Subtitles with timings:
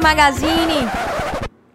[0.00, 0.88] Magazine!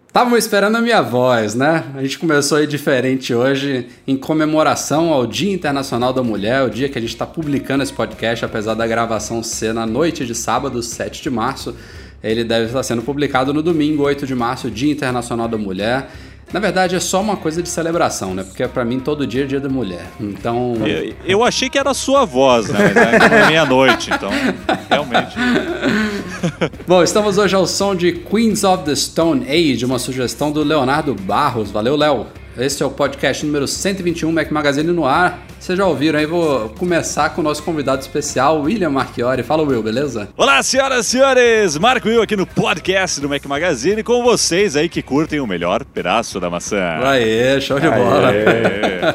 [0.07, 1.83] Estavam esperando a minha voz, né?
[1.93, 6.87] A gente começou aí diferente hoje em comemoração ao Dia Internacional da Mulher, o dia
[6.87, 10.81] que a gente está publicando esse podcast, apesar da gravação ser na noite de sábado,
[10.81, 11.75] 7 de março.
[12.23, 16.09] Ele deve estar sendo publicado no domingo, 8 de março, Dia Internacional da Mulher.
[16.53, 18.43] Na verdade, é só uma coisa de celebração, né?
[18.43, 20.05] Porque pra mim todo dia é dia da mulher.
[20.19, 20.75] Então.
[20.85, 22.79] Eu, eu achei que era a sua voz, né?
[23.33, 24.29] É meia-noite, então
[24.89, 25.35] realmente.
[26.87, 31.15] Bom, estamos hoje ao som de Queens of the Stone Age, uma sugestão do Leonardo
[31.15, 31.71] Barros.
[31.71, 32.27] Valeu, Léo.
[32.57, 35.45] Este é o podcast número 121 Mac Magazine no ar.
[35.65, 36.27] Vocês já ouviram aí?
[36.27, 39.41] Vou começar com o nosso convidado especial, William Marchiori.
[39.41, 40.29] Fala, Will, beleza?
[40.37, 41.75] Olá, senhoras e senhores!
[41.79, 45.83] Marco Will aqui no podcast do Mac Magazine com vocês aí que curtem o melhor
[45.83, 46.99] pedaço da maçã.
[47.03, 48.31] Aê, show de bola.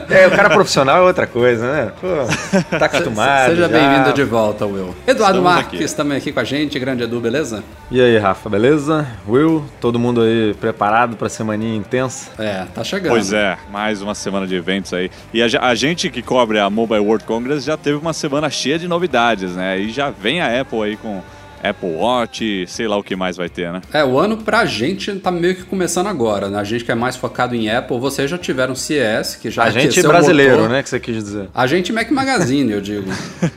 [0.09, 1.93] É, o cara profissional é outra coisa, né?
[2.01, 3.51] Pô, tá acostumado.
[3.51, 4.95] Seja bem-vindo de volta, Will.
[5.07, 5.97] Eduardo Estamos Marques aqui.
[5.97, 7.65] também aqui com a gente, grande Edu, beleza?
[7.91, 9.07] E aí, Rafa, beleza?
[9.29, 12.31] Will, todo mundo aí preparado pra semaninha intensa?
[12.39, 13.11] É, tá chegando.
[13.11, 15.11] Pois é, mais uma semana de eventos aí.
[15.35, 18.79] E a, a gente que cobre a Mobile World Congress já teve uma semana cheia
[18.79, 19.79] de novidades, né?
[19.79, 21.23] E já vem a Apple aí com
[21.63, 23.81] Apple Watch, sei lá o que mais vai ter, né?
[23.93, 26.59] É, o ano pra gente tá meio que começando agora, né?
[26.59, 29.71] A gente que é mais focado em Apple, vocês já tiveram CES, que já a
[29.71, 30.71] gente brasileiro, motor.
[30.71, 30.83] né?
[30.83, 31.49] Que você quis dizer.
[31.55, 33.11] A gente Mac Magazine, eu digo.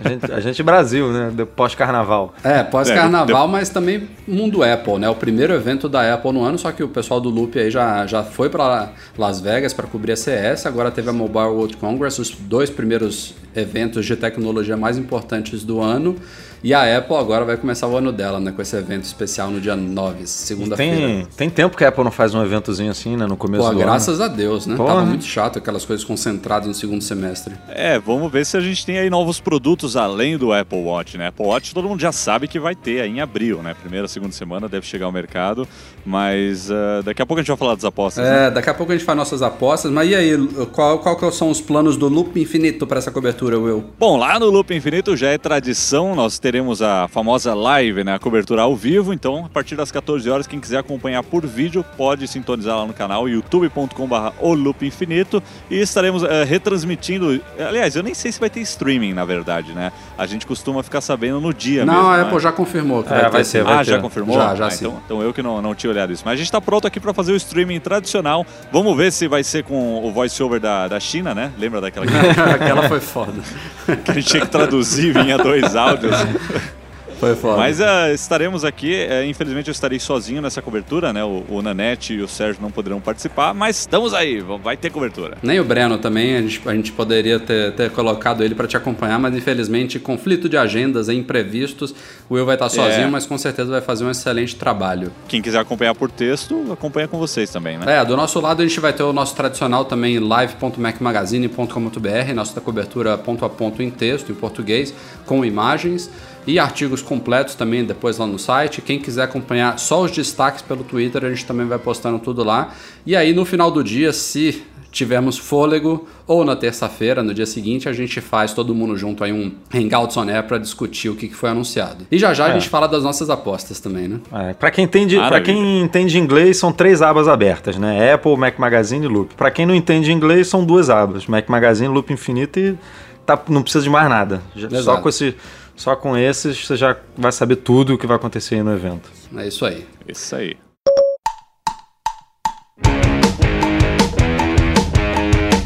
[0.03, 1.31] A gente, a gente Brasil, né?
[1.33, 2.33] de- Pós-carnaval.
[2.43, 5.09] É, pós-carnaval, É, mas também mundo Apple, né?
[5.09, 8.05] O primeiro evento da Apple no ano, só que o pessoal do Loop aí já,
[8.05, 12.19] já foi pra Las Vegas para cobrir a CES, agora teve a Mobile World Congress,
[12.19, 16.15] os dois primeiros eventos de tecnologia mais importantes do ano.
[16.63, 18.53] E a Apple agora vai começar o ano dela, né?
[18.53, 20.95] Com esse evento especial no dia 9, segunda-feira.
[20.95, 23.27] Tem, tem tempo que a Apple não faz um eventozinho assim, né?
[23.27, 24.77] No começo Pô, do graças a Deus, né?
[24.77, 24.93] Porra.
[24.93, 27.53] Tava muito chato aquelas coisas concentradas no segundo semestre.
[27.67, 31.27] É, vamos ver se a gente tem aí novos produtos além do Apple Watch, né?
[31.27, 33.75] Apple Watch todo mundo já sabe que vai ter aí em abril, né?
[33.77, 35.67] Primeira, segunda semana deve chegar ao mercado,
[36.05, 38.23] mas ah, daqui a pouco a gente vai falar das apostas.
[38.23, 38.47] né?
[38.47, 41.29] É, daqui a pouco a gente faz nossas apostas, mas e aí, qual, qual que
[41.31, 43.83] são os planos do Loop Infinito para essa cobertura, Will?
[43.99, 48.19] Bom, lá no Loop Infinito já é tradição, nós teremos a famosa live, né, a
[48.19, 52.27] cobertura ao vivo, então a partir das 14 horas, quem quiser acompanhar por vídeo pode
[52.27, 58.13] sintonizar lá no canal youtube.com.br o Loop Infinito e estaremos eh, retransmitindo, aliás, eu nem
[58.13, 61.85] sei se vai ter streaming, na verdade, né, a gente costuma ficar sabendo no dia
[61.85, 62.23] Não, mesmo, a né?
[62.23, 64.01] Apple já confirmou que É, vai, vai ser, vai ah, já ter.
[64.01, 64.35] confirmou?
[64.35, 64.85] Já, já Ah, sim.
[64.85, 66.23] então, então eu que não, não tinha olhado isso.
[66.25, 68.45] Mas a gente está pronto aqui para fazer o streaming tradicional.
[68.71, 71.51] Vamos ver se vai ser com o voice-over da, da China, né?
[71.57, 73.33] Lembra daquela que Aquela foi foda.
[74.05, 76.15] que a gente tinha que traduzir, vinha dois áudios.
[77.19, 77.55] Foi foda.
[77.57, 81.23] Mas ah, estaremos aqui, eh, infelizmente eu estarei sozinho nessa cobertura, né?
[81.23, 85.37] O, o Nanete e o Sérgio não poderão participar, mas estamos aí, vai ter cobertura.
[85.41, 88.75] Nem o Breno também, a gente, a gente poderia ter, ter colocado ele para te
[88.75, 91.95] acompanhar, mas infelizmente, conflito de agendas, é imprevistos.
[92.29, 93.09] O Will vai estar sozinho, É.
[93.09, 95.09] mas com certeza vai fazer um excelente trabalho.
[95.27, 97.99] Quem quiser acompanhar por texto, acompanha com vocês também, né?
[97.99, 103.17] É, do nosso lado a gente vai ter o nosso tradicional também live.macmagazine.com.br, nossa cobertura
[103.17, 104.93] ponto a ponto em texto, em português,
[105.25, 106.09] com imagens
[106.45, 108.81] e artigos completos também depois lá no site.
[108.81, 112.71] Quem quiser acompanhar só os destaques pelo Twitter, a gente também vai postando tudo lá.
[113.05, 117.89] E aí no final do dia, se tivermos fôlego, ou na terça-feira, no dia seguinte,
[117.89, 121.33] a gente faz todo mundo junto aí um Hangouts on Air para discutir o que
[121.33, 122.05] foi anunciado.
[122.11, 122.53] E já já a É.
[122.53, 124.19] gente fala das nossas apostas também, né?
[124.31, 128.13] É, para quem entende, para quem entende inglês, são três abas abertas, né?
[128.13, 129.33] Apple, Mac Magazine e Loop.
[129.33, 132.77] Para quem não entende inglês, são duas abas, Mac Magazine, Loop Infinito e
[133.25, 134.43] tá, não precisa de mais nada.
[134.55, 135.01] Já- só Exato.
[135.01, 135.35] com esse,
[135.83, 139.11] só com esses você já vai saber tudo o que vai acontecer aí no evento.
[139.35, 139.85] É isso aí.
[140.07, 140.55] Isso aí.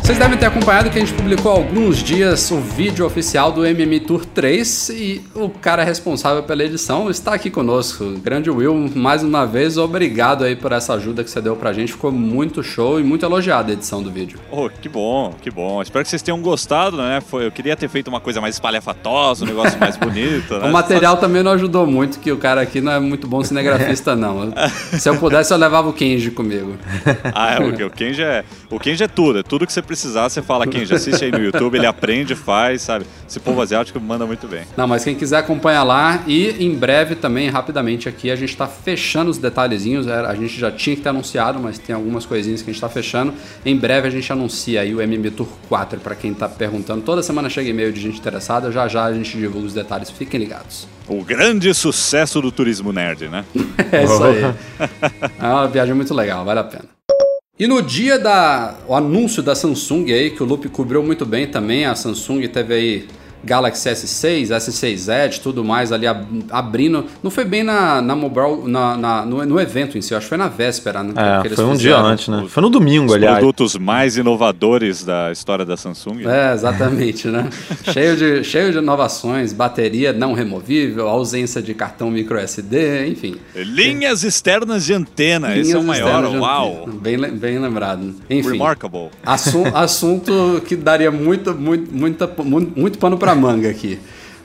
[0.08, 3.66] Vocês devem ter acompanhado que a gente publicou há alguns dias o vídeo oficial do
[3.66, 8.12] MM Tour 3 e o cara responsável pela edição está aqui conosco.
[8.24, 11.92] Grande Will, mais uma vez, obrigado aí por essa ajuda que você deu pra gente.
[11.92, 14.40] Ficou muito show e muito elogiada a edição do vídeo.
[14.50, 15.82] Oh, que bom, que bom.
[15.82, 17.20] Espero que vocês tenham gostado, né?
[17.20, 20.70] Foi, eu queria ter feito uma coisa mais espalhafatosa, um negócio mais bonito, né?
[20.70, 24.16] O material também não ajudou muito, que o cara aqui não é muito bom cinegrafista,
[24.16, 24.54] não.
[24.98, 26.78] Se eu pudesse, eu levava o Kenji comigo.
[27.36, 29.97] Ah, é, o, o Kenji é, o Kenji é tudo, é tudo que você precisa
[29.98, 33.06] precisar, você fala quem já assiste aí no YouTube, ele aprende, faz, sabe?
[33.28, 34.62] Esse povo asiático manda muito bem.
[34.78, 38.68] Não, mas quem quiser acompanhar lá e em breve também, rapidamente aqui, a gente está
[38.68, 40.08] fechando os detalhezinhos.
[40.08, 42.90] A gente já tinha que ter anunciado, mas tem algumas coisinhas que a gente está
[42.90, 43.34] fechando.
[43.66, 47.02] Em breve a gente anuncia aí o MM Tour 4 para quem está perguntando.
[47.02, 48.72] Toda semana chega e-mail de gente interessada.
[48.72, 50.12] Já já a gente divulga os detalhes.
[50.12, 50.88] Fiquem ligados.
[51.08, 53.46] O grande sucesso do turismo nerd, né?
[53.92, 54.44] é isso aí.
[55.40, 56.97] É uma viagem muito legal, vale a pena.
[57.60, 61.48] E no dia da o anúncio da Samsung aí, que o Lupe cobriu muito bem
[61.48, 63.08] também, a Samsung teve aí
[63.44, 66.06] Galaxy S6, S6 Edge, tudo mais ali
[66.50, 67.06] abrindo.
[67.24, 70.30] Não foi bem na, na mobile, na, na no, no, evento em si, acho que
[70.30, 71.04] foi na véspera.
[71.04, 71.14] Né,
[71.46, 72.46] é, foi um dia antes, né?
[72.48, 73.38] Foi no domingo, Os aliás.
[73.38, 76.28] produtos mais inovadores da história da Samsung.
[76.28, 77.50] É, exatamente, né?
[77.92, 83.36] cheio, de, cheio de inovações, bateria não removível, ausência de cartão micro SD, enfim.
[83.56, 86.88] Linhas externas de antena, Linhas esse é o maior, uau!
[87.02, 88.16] Bem, bem lembrado.
[88.30, 88.52] Enfim.
[88.52, 89.10] Remarkable.
[89.26, 94.00] Assu assunto que daria muito, muito, muita, muito, muito pano para manga aqui.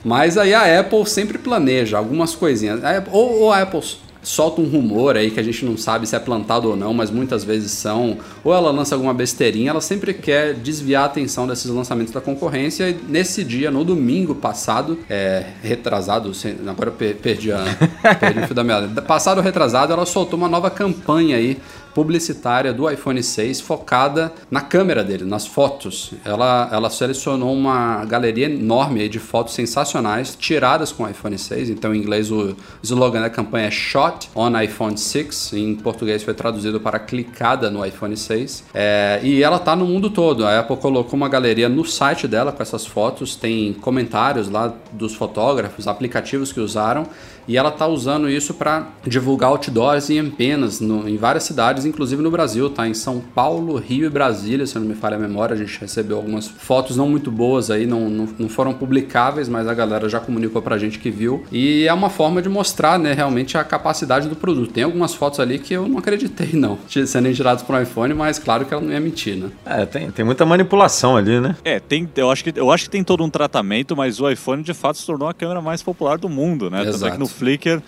[0.04, 2.82] Mas aí a Apple sempre planeja algumas coisinhas.
[2.84, 3.82] A Apple, ou, ou a Apple
[4.22, 7.10] solta um rumor aí que a gente não sabe se é plantado ou não, mas
[7.10, 11.66] muitas vezes são, ou ela lança alguma besteirinha, ela sempre quer desviar a atenção desses
[11.66, 12.88] lançamentos da concorrência.
[12.88, 16.30] E nesse dia, no domingo passado, é, retrasado,
[16.66, 17.64] agora perdi, a,
[18.18, 19.02] perdi o fio da meada.
[19.02, 21.58] Passado retrasado, ela soltou uma nova campanha aí
[21.94, 26.12] publicitária do iPhone 6 focada na câmera dele, nas fotos.
[26.24, 31.70] Ela, ela selecionou uma galeria enorme de fotos sensacionais tiradas com o iPhone 6.
[31.70, 35.52] Então, em inglês, o slogan da campanha é Shot on iPhone 6.
[35.54, 38.64] Em português foi traduzido para clicada no iPhone 6.
[38.74, 40.46] É, e ela está no mundo todo.
[40.46, 43.36] A Apple colocou uma galeria no site dela com essas fotos.
[43.36, 47.06] Tem comentários lá dos fotógrafos, aplicativos que usaram
[47.46, 52.22] e ela está usando isso para divulgar outdoors em penas no, em várias cidades, inclusive
[52.22, 52.86] no Brasil, tá?
[52.86, 56.16] Em São Paulo, Rio e Brasília, se não me falha a memória, a gente recebeu
[56.16, 60.20] algumas fotos não muito boas aí, não, não, não foram publicáveis, mas a galera já
[60.20, 61.44] comunicou pra gente que viu.
[61.50, 64.72] E é uma forma de mostrar, né, realmente a capacidade do produto.
[64.72, 68.64] Tem algumas fotos ali que eu não acreditei, não, sendo tiradas pro iPhone, mas claro
[68.64, 69.50] que ela não ia mentir, né?
[69.64, 71.56] É, tem, tem muita manipulação ali, né?
[71.64, 74.62] É, tem, eu, acho que, eu acho que tem todo um tratamento, mas o iPhone
[74.62, 76.82] de fato se tornou a câmera mais popular do mundo, né?
[76.82, 76.92] Exato.
[76.92, 77.82] Tanto é que no Flickr,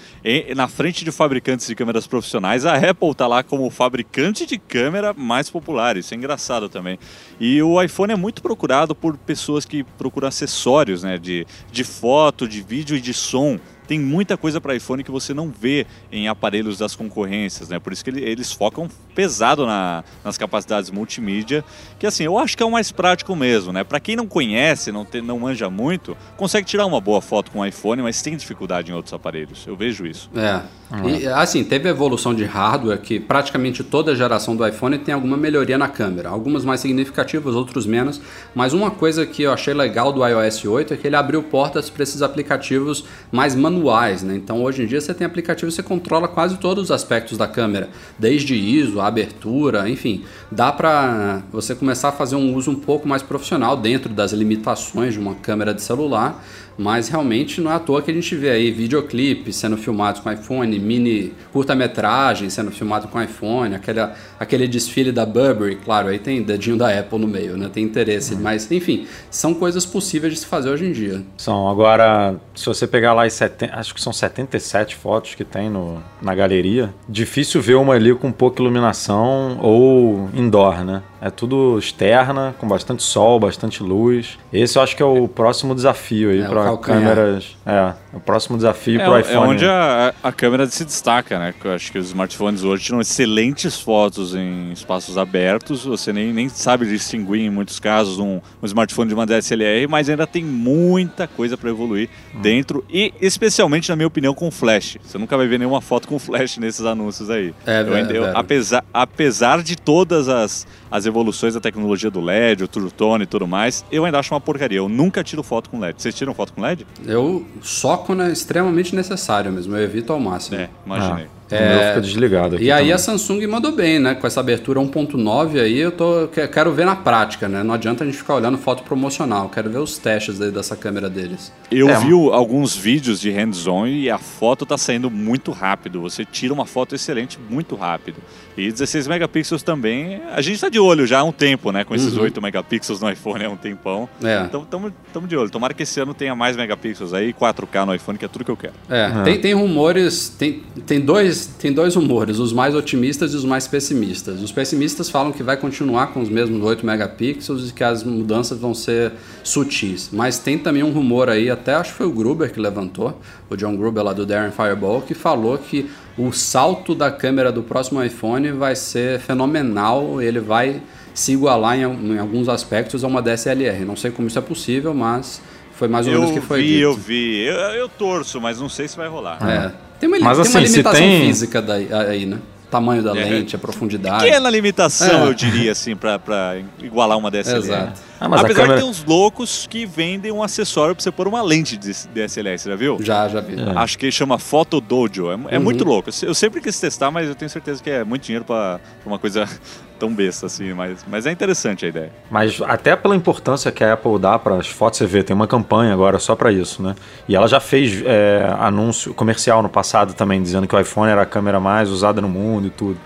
[0.56, 5.12] na frente de fabricantes de câmeras profissionais, a Apple está lá como fabricante de câmera
[5.12, 5.96] mais popular.
[5.96, 6.98] Isso é engraçado também.
[7.38, 11.18] E o iPhone é muito procurado por pessoas que procuram acessórios, né?
[11.18, 15.34] De, de foto, de vídeo e de som tem muita coisa para iPhone que você
[15.34, 17.78] não vê em aparelhos das concorrências, né?
[17.78, 21.64] Por isso que eles focam pesado na, nas capacidades multimídia,
[21.98, 23.84] que assim, eu acho que é o mais prático mesmo, né?
[23.84, 27.60] Para quem não conhece, não, te, não manja muito, consegue tirar uma boa foto com
[27.60, 29.66] o iPhone, mas tem dificuldade em outros aparelhos.
[29.66, 30.30] Eu vejo isso.
[30.34, 30.62] É.
[30.90, 31.08] Uhum.
[31.08, 35.78] E, assim, teve evolução de hardware que praticamente toda geração do iPhone tem alguma melhoria
[35.78, 36.28] na câmera.
[36.28, 38.20] Algumas mais significativas, outros menos.
[38.54, 41.90] Mas uma coisa que eu achei legal do iOS 8 é que ele abriu portas
[41.90, 44.36] para esses aplicativos mais manuais manuais, né?
[44.36, 47.46] Então hoje em dia você tem aplicativo que você controla quase todos os aspectos da
[47.46, 47.88] câmera,
[48.18, 53.22] desde ISO, abertura, enfim, dá para você começar a fazer um uso um pouco mais
[53.22, 56.42] profissional dentro das limitações de uma câmera de celular
[56.76, 60.30] mas realmente não é à toa que a gente vê aí videoclipes sendo filmados com
[60.30, 64.00] iPhone, mini curta-metragem sendo filmado com iPhone, aquele,
[64.38, 67.70] aquele desfile da Burberry, claro, aí tem dedinho da Apple no meio, né?
[67.72, 68.40] Tem interesse, uhum.
[68.40, 71.22] mas enfim, são coisas possíveis de se fazer hoje em dia.
[71.36, 73.70] São, agora, se você pegar lá, seten...
[73.72, 78.30] acho que são 77 fotos que tem no, na galeria, difícil ver uma ali com
[78.32, 81.02] pouca iluminação ou indoor, né?
[81.24, 84.38] É tudo externa, com bastante sol, bastante luz.
[84.52, 87.56] Esse eu acho que é o próximo desafio aí é, para câmeras.
[87.64, 89.34] É, o próximo desafio é, para o iPhone.
[89.34, 91.54] É onde a, a câmera se destaca, né?
[91.64, 95.84] Eu acho que os smartphones hoje tiram excelentes fotos em espaços abertos.
[95.84, 100.08] Você nem, nem sabe distinguir, em muitos casos, um, um smartphone de uma DSLR, mas
[100.08, 102.40] ainda tem muita coisa para evoluir hum.
[102.40, 104.98] dentro e, especialmente, na minha opinião, com flash.
[105.02, 107.52] Você nunca vai ver nenhuma foto com flash nesses anúncios aí.
[107.66, 112.64] É, eu, ainda, eu, apesar, apesar de todas as, as evoluções da tecnologia do LED,
[112.64, 114.78] o True Tone e tudo mais, eu ainda acho uma porcaria.
[114.78, 116.00] Eu nunca tiro foto com LED.
[116.00, 116.86] Vocês tiram foto com LED?
[117.04, 119.76] Eu só quando é extremamente necessário mesmo.
[119.76, 120.58] Eu evito ao máximo.
[120.58, 121.24] É, imaginei.
[121.24, 121.34] Ah.
[121.50, 122.92] É, o meu fica desligado aqui E aí também.
[122.92, 124.14] a Samsung mandou bem, né?
[124.14, 127.62] Com essa abertura 1.9 aí, eu tô, quero ver na prática, né?
[127.62, 131.08] Não adianta a gente ficar olhando foto promocional, quero ver os testes aí dessa câmera
[131.10, 131.52] deles.
[131.70, 136.00] Eu é, vi alguns vídeos de hands-on e a foto tá saindo muito rápido.
[136.00, 138.16] Você tira uma foto excelente muito rápido.
[138.56, 140.20] E 16 megapixels também.
[140.32, 141.84] A gente tá de olho já há um tempo, né?
[141.84, 142.22] Com esses uhum.
[142.22, 144.08] 8 megapixels no iPhone há um tempão.
[144.22, 144.44] É.
[144.44, 144.66] Então
[145.06, 145.50] estamos de olho.
[145.50, 148.50] Tomara que esse ano tenha mais megapixels aí, 4K no iPhone, que é tudo que
[148.50, 148.74] eu quero.
[148.88, 149.24] É, uhum.
[149.24, 153.66] tem, tem rumores, tem, tem dois tem dois humores, os mais otimistas e os mais
[153.66, 154.40] pessimistas.
[154.40, 158.58] Os pessimistas falam que vai continuar com os mesmos 8 megapixels e que as mudanças
[158.58, 160.10] vão ser sutis.
[160.12, 163.56] Mas tem também um rumor aí, até acho que foi o Gruber que levantou, o
[163.56, 168.02] John Gruber lá do Darren Fireball, que falou que o salto da câmera do próximo
[168.02, 170.80] iPhone vai ser fenomenal, ele vai
[171.12, 173.84] se igualar em, em alguns aspectos a uma DSLR.
[173.84, 175.40] Não sei como isso é possível, mas
[175.76, 176.80] foi mais ou menos o que foi vi, dito.
[176.82, 179.38] Eu vi, eu eu torço, mas não sei se vai rolar.
[179.48, 179.72] É.
[180.00, 182.38] Tem uma, Mas, tem uma assim, se limitação tem- física daí, aí, né?
[182.70, 183.24] Tamanho da É.
[183.24, 184.24] lente, a profundidade.
[184.24, 185.28] Pequena limitação, É.
[185.28, 187.64] eu diria, assim, pra, pra igualar uma DSLR.
[187.64, 188.00] Exato.
[188.20, 191.10] Ah, mas a Apesar câmera- de ter uns loucos que vendem um acessório pra você
[191.10, 192.96] pôr uma lente de DSLR, você já viu?
[193.00, 193.60] Já, já vi.
[193.60, 193.72] É.
[193.76, 195.30] Acho que chama Photo Dojo.
[195.30, 195.64] É, é Uhum.
[195.64, 196.08] muito louco.
[196.08, 198.78] Eu se- Eu sempre quis testar, mas eu tenho certeza que é muito dinheiro pra,
[199.02, 199.44] pra uma coisa
[199.98, 200.72] tão besta assim.
[200.72, 202.10] Mas, mas é interessante a ideia.
[202.30, 205.48] Mas até pela importância que a Apple dá para as fotos, você vê, tem uma
[205.48, 206.94] campanha agora só para isso, né?
[207.28, 211.22] E ela já fez é, anúncio comercial no passado também, dizendo que o iPhone era
[211.22, 212.98] a câmera mais usada no mundo e tudo.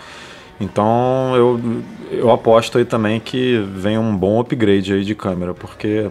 [0.60, 1.60] Então eu,
[2.10, 6.10] eu aposto aí também que vem um bom upgrade aí de câmera, porque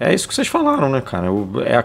[0.00, 1.30] é isso que vocês falaram, né, cara?
[1.32, 1.84] O- é a,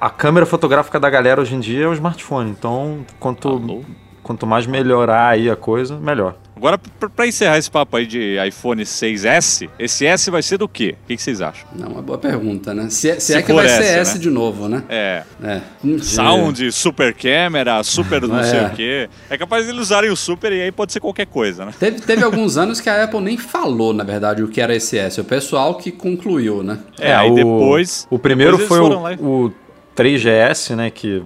[0.00, 2.50] a câmera fotográfica da galera hoje em dia é o smartphone.
[2.50, 3.82] Então, quanto, Alô?
[4.22, 6.34] quanto mais melhorar aí a coisa, melhor.
[6.56, 10.68] Agora, pra, pra encerrar esse papo aí de iPhone 6S, esse S vai ser do
[10.68, 10.94] quê?
[11.02, 11.66] O que, que vocês acham?
[11.74, 12.88] Não, uma boa pergunta, né?
[12.90, 14.20] Se, é- se Se é que vai ser S né?
[14.20, 14.82] de novo, né?
[14.88, 15.22] É.
[15.42, 15.60] É.
[16.00, 18.66] Sound, super câmera, super não sei É.
[18.66, 19.08] o quê.
[19.28, 21.72] É capaz de eles usarem o super e aí pode ser qualquer coisa, né?
[21.78, 24.96] Teve, teve alguns anos que a Apple nem falou, na verdade, o que era esse
[24.96, 25.20] S.
[25.20, 26.78] O pessoal que concluiu, né?
[27.00, 28.06] É, aí o, depois.
[28.10, 29.16] O primeiro depois foi o, e-
[29.48, 29.52] o
[29.96, 30.90] 3GS, né?
[30.90, 31.22] Que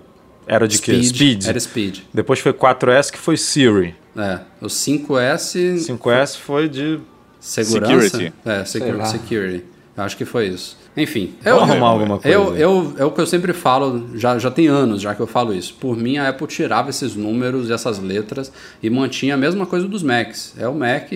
[0.46, 1.02] era de quê?
[1.02, 1.46] Speed.
[1.46, 1.98] Era Speed.
[2.12, 3.94] Depois foi 4S, que foi Siri.
[4.18, 4.40] É.
[4.60, 6.98] O 5S, 5S foi de.
[7.40, 8.08] segurança.
[8.08, 8.32] Security.
[8.44, 9.04] É, Sei secu- lá.
[9.06, 9.64] security.
[9.96, 10.76] Eu acho que foi isso.
[10.96, 11.34] Enfim.
[11.42, 14.66] Vamos arrumar alguma coisa Eu, eu, é o que eu sempre falo, já, já tem
[14.66, 15.74] anos já que eu falo isso.
[15.74, 19.86] Por mim, a Apple tirava esses números e essas letras e mantinha a mesma coisa
[19.88, 20.54] dos Macs.
[20.58, 21.10] É o Mac,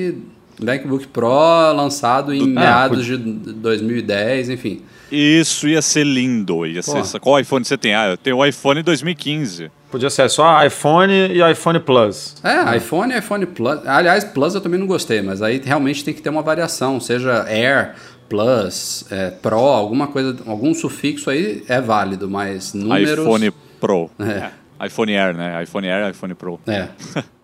[0.60, 1.28] MacBook Pro
[1.74, 4.82] lançado em Do- Ah, meados de 2010, enfim.
[5.10, 6.64] Isso ia ser lindo.
[6.66, 7.94] Ia ser, qual iPhone você tem?
[7.94, 9.70] Ah, eu tenho o iPhone 2015.
[9.92, 12.34] Podia ser só iPhone e iPhone Plus.
[12.42, 13.86] É, iPhone e iPhone Plus.
[13.86, 17.44] Aliás, Plus eu também não gostei, mas aí realmente tem que ter uma variação, seja
[17.44, 17.94] Air,
[18.26, 23.22] Plus, é, Pro, alguma coisa, algum sufixo aí é válido, mas números...
[23.22, 24.10] iPhone Pro.
[24.18, 24.50] É.
[24.80, 25.62] É, iPhone Air, né?
[25.62, 26.58] iPhone Air, iPhone Pro.
[26.66, 26.88] É.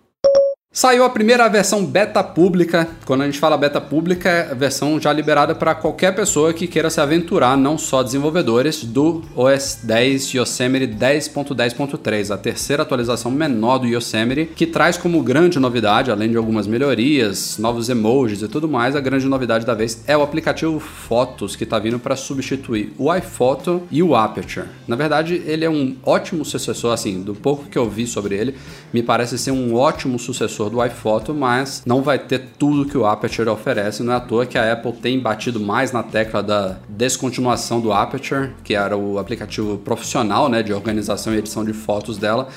[0.71, 2.87] Saiu a primeira versão beta pública.
[3.03, 6.67] Quando a gente fala beta pública, é a versão já liberada para qualquer pessoa que
[6.67, 13.79] queira se aventurar, não só desenvolvedores, do OS 10 Yosemite 10.10.3, a terceira atualização menor
[13.79, 18.69] do Yosemite, que traz como grande novidade, além de algumas melhorias, novos emojis e tudo
[18.69, 22.93] mais, a grande novidade da vez é o aplicativo Fotos, que está vindo para substituir
[22.95, 24.67] o iPhoto e o Aperture.
[24.87, 28.55] Na verdade, ele é um ótimo sucessor, assim, do pouco que eu vi sobre ele,
[28.93, 33.05] me parece ser um ótimo sucessor do iPhoto, mas não vai ter tudo que o
[33.05, 34.01] Aperture oferece.
[34.01, 37.93] Não é à toa que a Apple tem batido mais na tecla da descontinuação do
[37.93, 42.47] Aperture, que era o aplicativo profissional né, de organização e edição de fotos dela,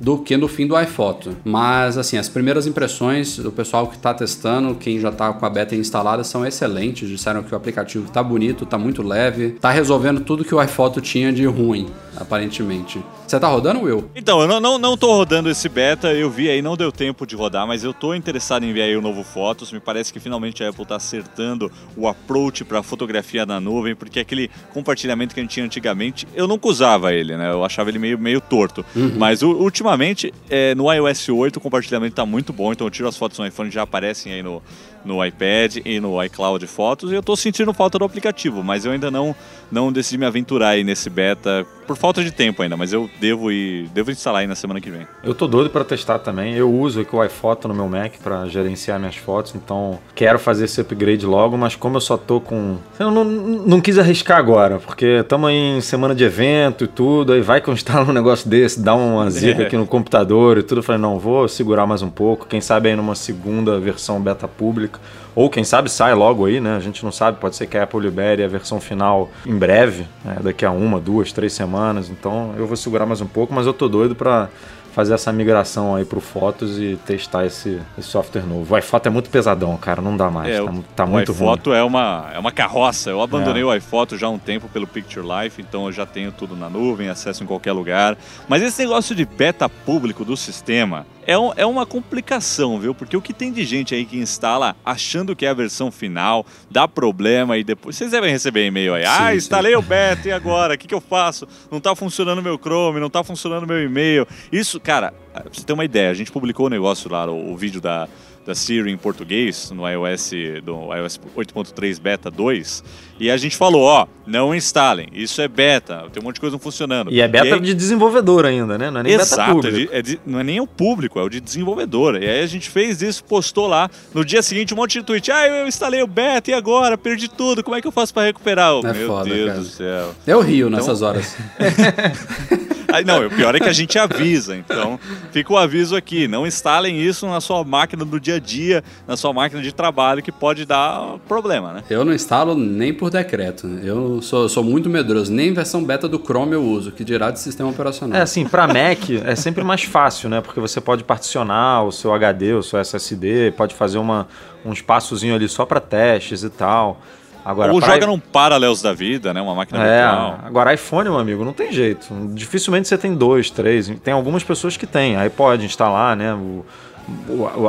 [0.00, 1.36] do que no fim do iPhoto.
[1.44, 5.50] Mas, assim, as primeiras impressões do pessoal que está testando, quem já está com a
[5.50, 7.08] beta instalada, são excelentes.
[7.08, 11.00] Disseram que o aplicativo está bonito, está muito leve, está resolvendo tudo que o iPhoto
[11.00, 13.02] tinha de ruim, aparentemente.
[13.32, 14.10] Você tá rodando, Will?
[14.14, 17.26] Então, eu não, não, não tô rodando esse beta, eu vi aí, não deu tempo
[17.26, 19.72] de rodar, mas eu tô interessado em ver aí o novo Fotos.
[19.72, 24.20] Me parece que finalmente a Apple tá acertando o approach para fotografia na nuvem, porque
[24.20, 27.50] aquele compartilhamento que a gente tinha antigamente, eu nunca usava ele, né?
[27.50, 28.84] Eu achava ele meio, meio torto.
[29.16, 33.08] Mas u- ultimamente, é, no iOS 8, o compartilhamento tá muito bom, então eu tiro
[33.08, 34.62] as fotos no iPhone já aparecem aí no,
[35.04, 38.92] no iPad e no iCloud Fotos, e eu tô sentindo falta do aplicativo, mas eu
[38.92, 39.34] ainda não,
[39.70, 43.50] não decidi me aventurar aí nesse beta, por falta de tempo ainda, mas eu devo
[43.50, 45.06] ir, devo instalar aí na semana que vem.
[45.24, 46.54] Eu tô doido pra testar também.
[46.54, 50.66] Eu uso aqui o iPhoto no meu Mac pra gerenciar minhas fotos, então quero fazer
[50.66, 52.76] esse upgrade logo, mas como eu só tô com.
[52.98, 57.40] Eu não, não quis arriscar agora, porque estamos em semana de evento e tudo, aí
[57.40, 59.66] vai que eu instalo um negócio desse, dá uma zica É.
[59.66, 60.78] aqui no computador e tudo.
[60.78, 64.46] Eu falei, não, vou segurar mais um pouco, quem sabe aí numa segunda versão beta
[64.46, 64.91] pública.
[64.92, 65.00] Türk
[65.34, 66.76] Ou quem sabe sai logo aí, né?
[66.76, 70.06] A gente não sabe, pode ser que a Apple libere a versão final em breve,
[70.24, 70.36] né?
[70.42, 72.10] daqui a uma, duas, três semanas.
[72.10, 74.48] Então eu vou segurar mais um pouco, mas eu tô doido pra
[74.94, 78.74] fazer essa migração aí pro Fotos e testar esse, esse software novo.
[78.74, 80.50] O iPhoto é muito pesadão, cara, não dá mais.
[80.54, 81.44] É, tá, o- tá o muito ruim.
[81.46, 83.08] iPhoto é uma, é uma carroça.
[83.08, 83.64] Eu abandonei É.
[83.64, 86.68] o iPhoto já há um tempo pelo Picture Life, então eu já tenho tudo na
[86.68, 88.18] nuvem, acesso em qualquer lugar.
[88.46, 92.94] Mas esse negócio de beta público do sistema é, um- é uma complicação, viu?
[92.94, 95.90] Porque o que tem de gente aí que instala achando achando que é a versão
[95.90, 99.04] final, dá problema e depois vocês devem receber e-mail aí.
[99.04, 99.36] ah, sim.
[99.36, 100.74] instalei o beta e agora?
[100.74, 101.46] O que, que eu faço?
[101.70, 104.26] Não tá funcionando meu Chrome, não tá funcionando meu e-mail.
[104.50, 107.56] Isso, cara, pra você ter uma ideia, a gente publicou o negócio lá, o, o
[107.56, 108.08] vídeo da,
[108.44, 110.30] da Siri em português, no iOS,
[110.64, 112.82] do iOS 8.3 Beta 2,
[113.20, 116.54] e a gente falou, ó, não instalem, isso é beta, tem um monte de coisa
[116.54, 117.12] não funcionando.
[117.12, 118.90] E é beta aí- de desenvolvedor ainda, né?
[118.90, 119.76] Não é nem beta Exato, é público.
[119.78, 122.20] de- é de- não é nem o público, é o de desenvolvedor.
[122.20, 123.88] E aí a gente fez isso, postou lá.
[124.12, 125.30] No dia seguinte, um monte de tweet.
[125.30, 126.98] Ah, eu instalei o beta e agora?
[126.98, 127.62] Perdi tudo.
[127.62, 128.74] Como é que eu faço pra recuperar?
[128.74, 129.58] Oh, É meu foda, Deus cara.
[129.60, 130.14] do céu.
[130.26, 131.36] Eu rio nessas horas.
[132.92, 134.54] Aí, não, o pior é que a gente avisa.
[134.54, 136.28] Então, fica o aviso aqui.
[136.28, 140.22] Não instalem isso na sua máquina do dia a dia, na sua máquina de trabalho,
[140.22, 141.82] que pode dar problema, né?
[141.90, 143.66] Eu não instalo nem por decreto.
[143.82, 145.32] Eu sou, sou muito medroso.
[145.32, 148.18] Nem versão beta do Chrome eu uso, que dirá de sistema operacional.
[148.18, 150.40] É assim, pra Mac é sempre mais fácil, né?
[150.40, 154.26] Porque você pode particionar o seu HD, o seu SSD, pode fazer uma,
[154.64, 157.00] um espaçozinho ali só pra testes e tal.
[157.44, 159.40] Agora, Ou pra joga num Parallels da vida, né?
[159.42, 160.38] Uma máquina É, virtual.
[160.44, 162.06] agora iPhone, meu amigo, não tem jeito.
[162.32, 163.88] Dificilmente você tem dois, três.
[164.04, 165.16] Tem algumas pessoas que têm.
[165.16, 166.32] Aí pode instalar, né?
[166.34, 166.64] O-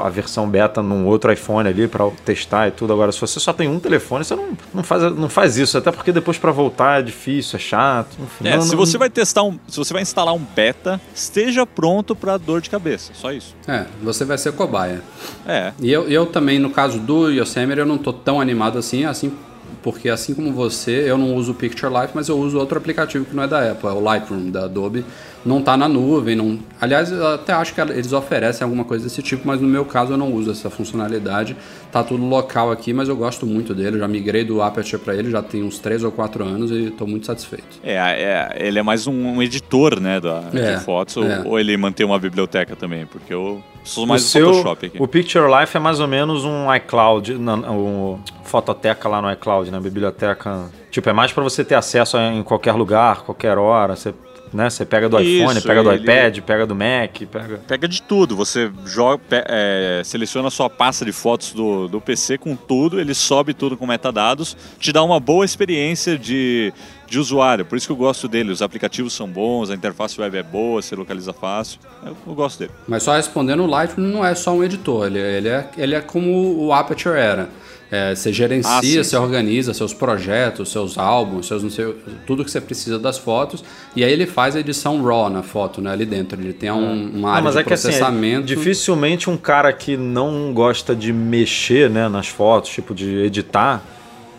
[0.03, 2.93] a versão beta num outro iPhone ali para testar e tudo.
[2.93, 5.77] Agora, se você só tem um telefone, você não, não, faz, não faz isso.
[5.77, 8.15] Até porque depois para voltar é difícil, é chato.
[8.19, 10.99] Enfim, É, não- se não- você vai testar um, se você vai instalar um beta,
[11.13, 13.55] esteja pronto para dor de cabeça, só isso.
[13.67, 15.01] É, você vai ser cobaia.
[15.47, 15.71] É.
[15.79, 19.33] E eu, eu também, no caso do Yosemite, eu não tô tão animado assim, assim
[19.81, 23.25] porque assim como você, eu não uso o Picture Life, mas eu uso outro aplicativo
[23.25, 25.03] que não é da Apple, é o Lightroom da Adobe.
[25.45, 26.57] Não tá na nuvem, não.
[26.79, 30.13] Aliás, eu até acho que eles oferecem alguma coisa desse tipo, mas no meu caso
[30.13, 31.55] eu não uso essa funcionalidade.
[31.91, 33.97] Tá tudo local aqui, mas eu gosto muito dele.
[33.97, 36.91] Eu já migrei do Aperture para ele, já tem uns 3 ou 4 anos e
[36.91, 37.79] tô muito satisfeito.
[37.83, 41.41] É, é, ele é mais um, um editor, né, da, É, de fotos, ou, é.
[41.45, 44.97] ou ele mantém uma biblioteca também, porque eu sou mais o do seu, Photoshop aqui.
[45.01, 49.79] O Picture Life é mais ou menos um iCloud, um fototeca lá no iCloud, né?
[49.79, 50.69] Biblioteca.
[50.89, 53.95] Tipo, é mais para você ter acesso em qualquer lugar, qualquer hora.
[53.95, 54.13] Você,
[54.53, 54.69] né?
[54.69, 57.57] Você pega do iPhone, Isso, pega do ele- iPad, pega do Mac, pega.
[57.67, 62.38] Pega de tudo, você joga, é, seleciona a sua pasta de fotos do, do PC
[62.38, 66.74] com tudo, ele sobe tudo com metadados, te dá uma boa experiência de,
[67.13, 67.63] de usuário.
[67.63, 68.51] Por isso que eu gosto dele.
[68.51, 71.79] Os aplicativos são bons, a interface web é boa, você localiza fácil.
[72.03, 72.72] Eu, eu gosto dele.
[72.87, 76.01] Mas só respondendo, o Lightroom não é só um editor, ele, ele, é, ele é
[76.01, 77.50] como o Aperture era.
[77.92, 79.16] É, você gerencia, Ah, sim, você sim.
[79.18, 81.94] organiza seus projetos, seus álbuns, seus não sei,
[82.25, 83.64] tudo que você precisa das fotos.
[83.96, 86.42] E aí ele faz a edição RAW na foto, né, ali dentro.
[86.42, 88.46] Ele tem um, uma Ah, área mas de é que assim, é processamento.
[88.48, 93.83] dificilmente um cara que não gosta de mexer né, nas fotos, tipo de editar,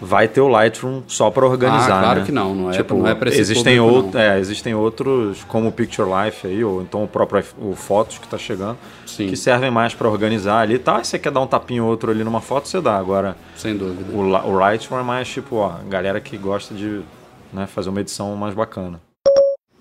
[0.04, 1.98] vai ter o Lightroom só para organizar.
[1.98, 2.26] Ah, claro né?
[2.26, 3.78] que não, não é- tipo, não é existem,
[4.14, 8.26] é, existem outros, como o Picture Life aí, ou então o próprio o Fotos que
[8.26, 9.28] está chegando, Sim.
[9.28, 11.00] que servem mais para organizar ali e tal.
[11.00, 12.98] E você quer dar um tapinho ou outro ali numa foto, você dá.
[12.98, 14.12] Agora, Sem dúvida.
[14.12, 17.00] o, o Lightroom é mais tipo, ó, galera que gosta de
[17.52, 19.00] né, fazer uma edição mais bacana.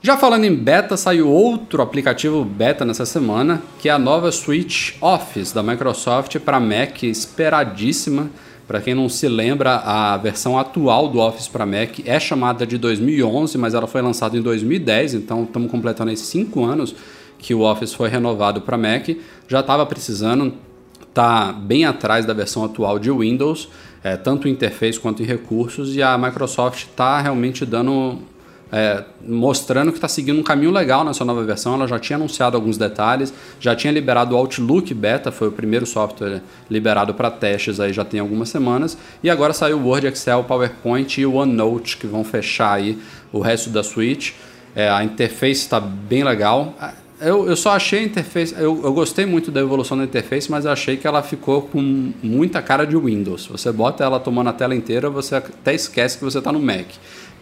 [0.06, 4.96] Já falando em beta, saiu outro aplicativo beta nessa semana, que é a nova Switch
[5.00, 8.30] Office da Microsoft para Mac, esperadíssima.
[8.67, 12.78] Para quem não se lembra, a versão atual do Office para Mac é chamada de
[12.78, 16.95] 2011, mas ela foi lançada em 2010, então estamos completando aí 5 anos
[17.38, 19.10] que o Office foi renovado para Mac.
[19.49, 20.54] Já estava precisando,
[21.13, 23.67] tá bem atrás da versão atual de Windows,
[24.02, 28.19] é, tanto em interface quanto em recursos, e a Microsoft está realmente dando
[28.74, 31.76] é, mostrando que está seguindo um caminho legal nessa nova versão.
[31.76, 35.86] Ela já tinha anunciado alguns detalhes, já tinha liberado o Outlook Beta, foi o primeiro
[35.86, 40.44] software liberado para testes aí já tem algumas semanas, e agora saiu o Word, Excel,
[40.46, 42.98] PowerPoint e o OneNote que vão fechar aí
[43.32, 44.36] o resto da suite.
[44.76, 46.74] É, a interface está bem legal.
[47.22, 48.56] Eu, eu só achei a interface.
[48.56, 52.12] Eu, eu gostei muito da evolução da interface, mas eu achei que ela ficou com
[52.24, 53.46] muita cara de Windows.
[53.48, 56.88] Você bota ela tomando a tela inteira, você até esquece que você está no Mac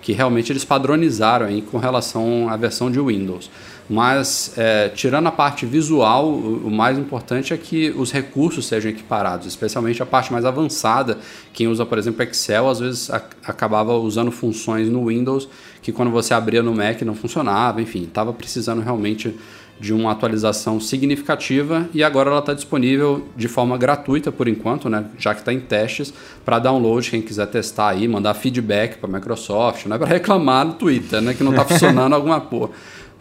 [0.02, 3.50] que realmente eles padronizaram aí com relação à versão de Windows.
[3.90, 8.90] Mas, é, tirando a parte visual, o, o mais importante é que os recursos sejam
[8.90, 11.18] equiparados, especialmente a parte mais avançada.
[11.52, 15.50] Quem usa, por exemplo, Excel, às vezes a, acabava usando funções no Windows
[15.82, 19.36] que quando você abria no Mac não funcionava, enfim, estava precisando realmente
[19.80, 25.06] de uma atualização significativa e agora ela está disponível de forma gratuita por enquanto, né?
[25.18, 26.14] já que está em testes,
[26.46, 30.66] para download, quem quiser testar aí, mandar feedback para a Microsoft, não é para reclamar
[30.66, 31.34] no Twitter, né?
[31.34, 32.70] que não está funcionando alguma porra.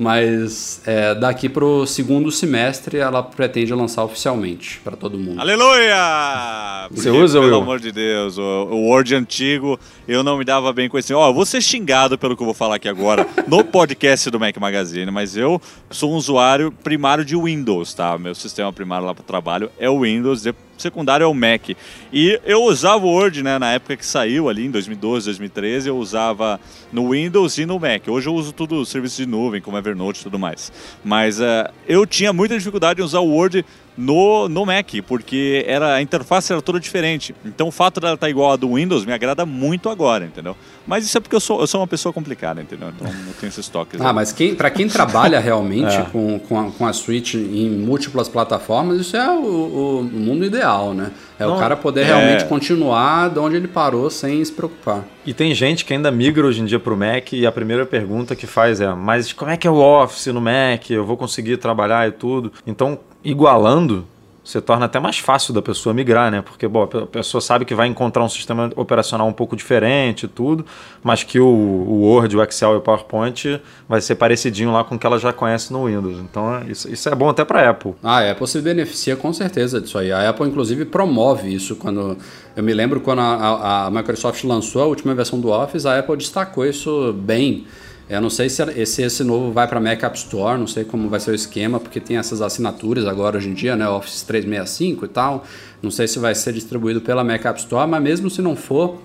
[0.02, 5.38] Mas é, daqui para o segundo semestre ela pretende lançar oficialmente para todo mundo.
[5.38, 6.88] Aleluia!
[6.90, 7.60] Você Porque, usa, Pelo Will?
[7.60, 11.12] amor de Deus, o, o Word antigo, eu não me dava bem com esse.
[11.12, 14.40] Ó, eu vou ser xingado pelo que eu vou falar aqui agora no podcast do
[14.40, 15.60] Mac Magazine, mas eu
[15.90, 18.16] sou um usuário primário de Windows, tá?
[18.16, 20.40] Meu sistema primário lá para o trabalho é o Windows.
[20.42, 21.70] De- secundário é o Mac.
[22.12, 25.96] E eu usava o Word, né, na época que saiu ali, em 2012, 2013, eu
[25.96, 26.60] usava
[26.92, 28.08] no Windows e no Mac.
[28.08, 30.72] Hoje eu uso tudo serviço de nuvem, como Evernote e tudo mais.
[31.04, 33.64] Mas uh, eu tinha muita dificuldade em usar o Word
[33.96, 37.34] no, no Mac, porque era, a interface era toda diferente.
[37.44, 40.56] Então o fato dela estar tá igual a do Windows me agrada muito agora, entendeu?
[40.86, 42.88] Mas isso é porque eu sou, eu sou uma pessoa complicada, entendeu?
[42.88, 44.00] Então não tenho esses toques.
[44.00, 44.14] Ah, aí.
[44.14, 46.02] mas quem, para quem trabalha realmente é.
[46.02, 50.94] com, com, a, com a Switch em múltiplas plataformas, isso é o, o mundo ideal,
[50.94, 51.10] né?
[51.38, 52.04] É não, o cara poder é.
[52.04, 55.04] realmente continuar de onde ele parou sem se preocupar.
[55.24, 57.86] E tem gente que ainda migra hoje em dia para o Mac e a primeira
[57.86, 60.90] pergunta que faz é: mas como é que é o Office no Mac?
[60.90, 62.52] Eu vou conseguir trabalhar e tudo?
[62.66, 64.06] Então, igualando,
[64.42, 66.42] você torna até mais fácil da pessoa migrar, né?
[66.42, 70.28] Porque bom, a pessoa sabe que vai encontrar um sistema operacional um pouco diferente e
[70.28, 70.64] tudo,
[71.02, 74.94] mas que o, o, Word, o Excel e o PowerPoint vai ser parecidinho lá com
[74.94, 76.18] o que ela já conhece no Windows.
[76.18, 77.94] Então isso, isso é bom até para a Apple.
[78.02, 80.10] Ah, a Apple se beneficia com certeza disso aí.
[80.10, 82.16] A Apple inclusive promove isso quando
[82.56, 85.98] eu me lembro quando a, a, a Microsoft lançou a última versão do Office, a
[85.98, 87.66] Apple destacou isso bem
[88.10, 91.08] eu não sei se esse, esse novo vai para Mac App Store, não sei como
[91.08, 93.88] vai ser o esquema, porque tem essas assinaturas agora hoje em dia, né?
[93.88, 95.44] Office 365 e tal.
[95.80, 98.98] Não sei se vai ser distribuído pela Mac App Store, mas mesmo se não for,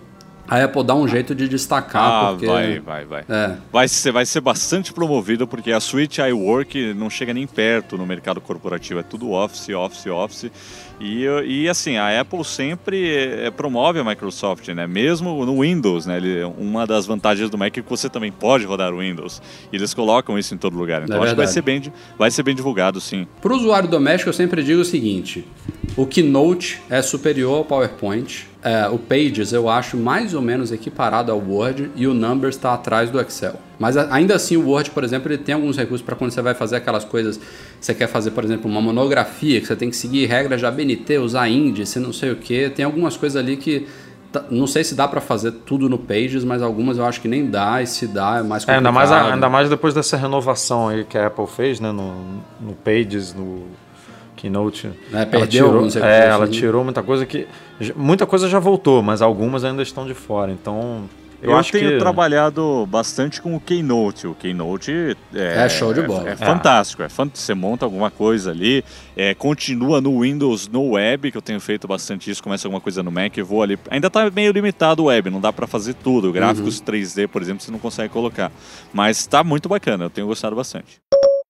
[0.47, 2.01] a Apple dá um jeito de destacar.
[2.01, 2.45] Ah, porque...
[2.45, 3.25] vai, vai, vai.
[3.27, 3.55] É.
[3.71, 8.05] Vai, ser, vai ser bastante promovido, porque a Switch iWork não chega nem perto no
[8.05, 8.99] mercado corporativo.
[8.99, 10.51] É tudo Office, Office, Office.
[10.99, 14.87] E, e assim, a Apple sempre é, promove a Microsoft, né?
[14.87, 16.17] Mesmo no Windows, né?
[16.17, 19.41] Ele, uma das vantagens do Mac é que você também pode rodar o Windows.
[19.73, 21.03] E eles colocam isso em todo lugar.
[21.03, 21.81] Então é acho que vai ser, bem,
[22.17, 23.27] vai ser bem divulgado, sim.
[23.41, 25.45] Para o usuário doméstico, eu sempre digo o seguinte:
[25.97, 28.47] o Keynote é superior ao PowerPoint.
[28.61, 32.73] É, o Pages eu acho mais ou menos equiparado ao Word e o Numbers está
[32.73, 33.53] atrás do Excel.
[33.79, 36.53] Mas ainda assim o Word, por exemplo, ele tem alguns recursos para quando você vai
[36.53, 37.39] fazer aquelas coisas,
[37.79, 41.17] você quer fazer, por exemplo, uma monografia, que você tem que seguir regras de ABNT,
[41.19, 42.69] usar índice, não sei o que.
[42.71, 43.87] Tem algumas coisas ali que
[44.49, 47.49] não sei se dá para fazer tudo no Pages, mas algumas eu acho que nem
[47.49, 48.67] dá, e se dá é mais complicado.
[48.67, 52.15] É, ainda, mais, ainda mais depois dessa renovação aí que a Apple fez, né, no,
[52.59, 53.63] no Pages, no
[54.45, 54.91] Keynote.
[55.11, 57.47] É, perdeu ela tirou, é, ela tirou muita coisa que
[57.95, 60.51] muita coisa já voltou, mas algumas ainda estão de fora.
[60.51, 61.09] Então
[61.41, 61.97] eu, eu tenho que...
[61.97, 64.27] trabalhado bastante com o Keynote.
[64.27, 66.29] O Keynote é, é show de bola.
[66.29, 67.01] É, é fantástico.
[67.01, 67.45] É fantástico.
[67.45, 68.83] Você monta alguma coisa ali,
[69.17, 72.43] é, continua no Windows, no web, que eu tenho feito bastante isso.
[72.43, 73.79] Começa alguma coisa no Mac, eu vou ali.
[73.89, 76.31] Ainda está meio limitado o web, não dá para fazer tudo.
[76.31, 76.85] Gráficos uhum.
[76.85, 78.51] 3D, por exemplo, você não consegue colocar.
[78.93, 80.99] Mas está muito bacana, eu tenho gostado bastante.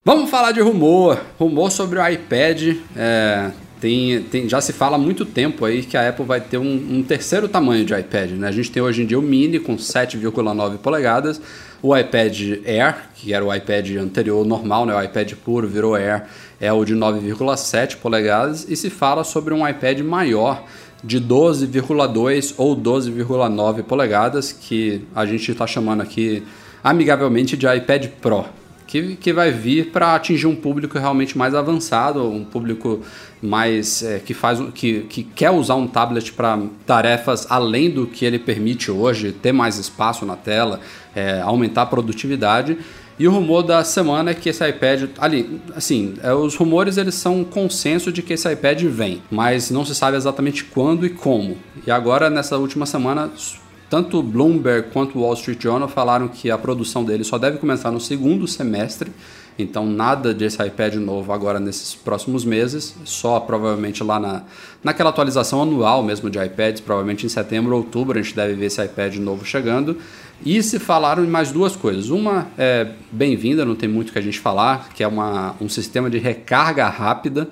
[0.07, 1.19] Vamos falar de rumor.
[1.39, 2.77] Rumor sobre o iPad.
[2.95, 3.49] É,
[3.81, 6.97] tem, tem, já se fala há muito tempo aí que a Apple vai ter um,
[6.97, 8.29] um terceiro tamanho de iPad.
[8.33, 8.47] Né?
[8.47, 11.41] A gente tem hoje em dia o Mini com 7,9 polegadas,
[11.81, 14.95] o iPad Air, que era o iPad anterior normal, né?
[14.95, 16.25] o iPad puro virou Air,
[16.61, 20.65] é o de 9,7 polegadas, e se fala sobre um iPad maior
[21.03, 26.43] de 12,2 ou 12,9 polegadas, que a gente está chamando aqui
[26.83, 28.45] amigavelmente de iPad Pro
[28.87, 33.01] que, que vai vir para atingir um público realmente mais avançado, um público
[33.41, 38.25] mais é, que faz que, que quer usar um tablet para tarefas além do que
[38.25, 40.79] ele permite hoje, ter mais espaço na tela,
[41.15, 42.77] é, aumentar a produtividade.
[43.17, 47.15] E o rumor da semana é que esse iPad, ali, assim, é, os rumores eles
[47.15, 51.09] são um consenso de que esse iPad vem, mas não se sabe exatamente quando e
[51.09, 51.57] como.
[51.87, 53.31] E agora nessa última semana
[53.89, 57.99] tanto Bloomberg quanto Wall Street Journal falaram que a produção dele só deve começar no
[57.99, 59.11] segundo semestre,
[59.57, 64.43] então nada desse iPad novo agora nesses próximos meses, só provavelmente lá na,
[64.83, 68.65] naquela atualização anual mesmo de iPads, provavelmente em setembro ou outubro a gente deve ver
[68.65, 69.97] esse iPad novo chegando.
[70.45, 72.09] E se falaram em mais duas coisas.
[72.09, 76.09] Uma é bem-vinda, não tem muito que a gente falar, que é uma, um sistema
[76.09, 77.47] de recarga rápida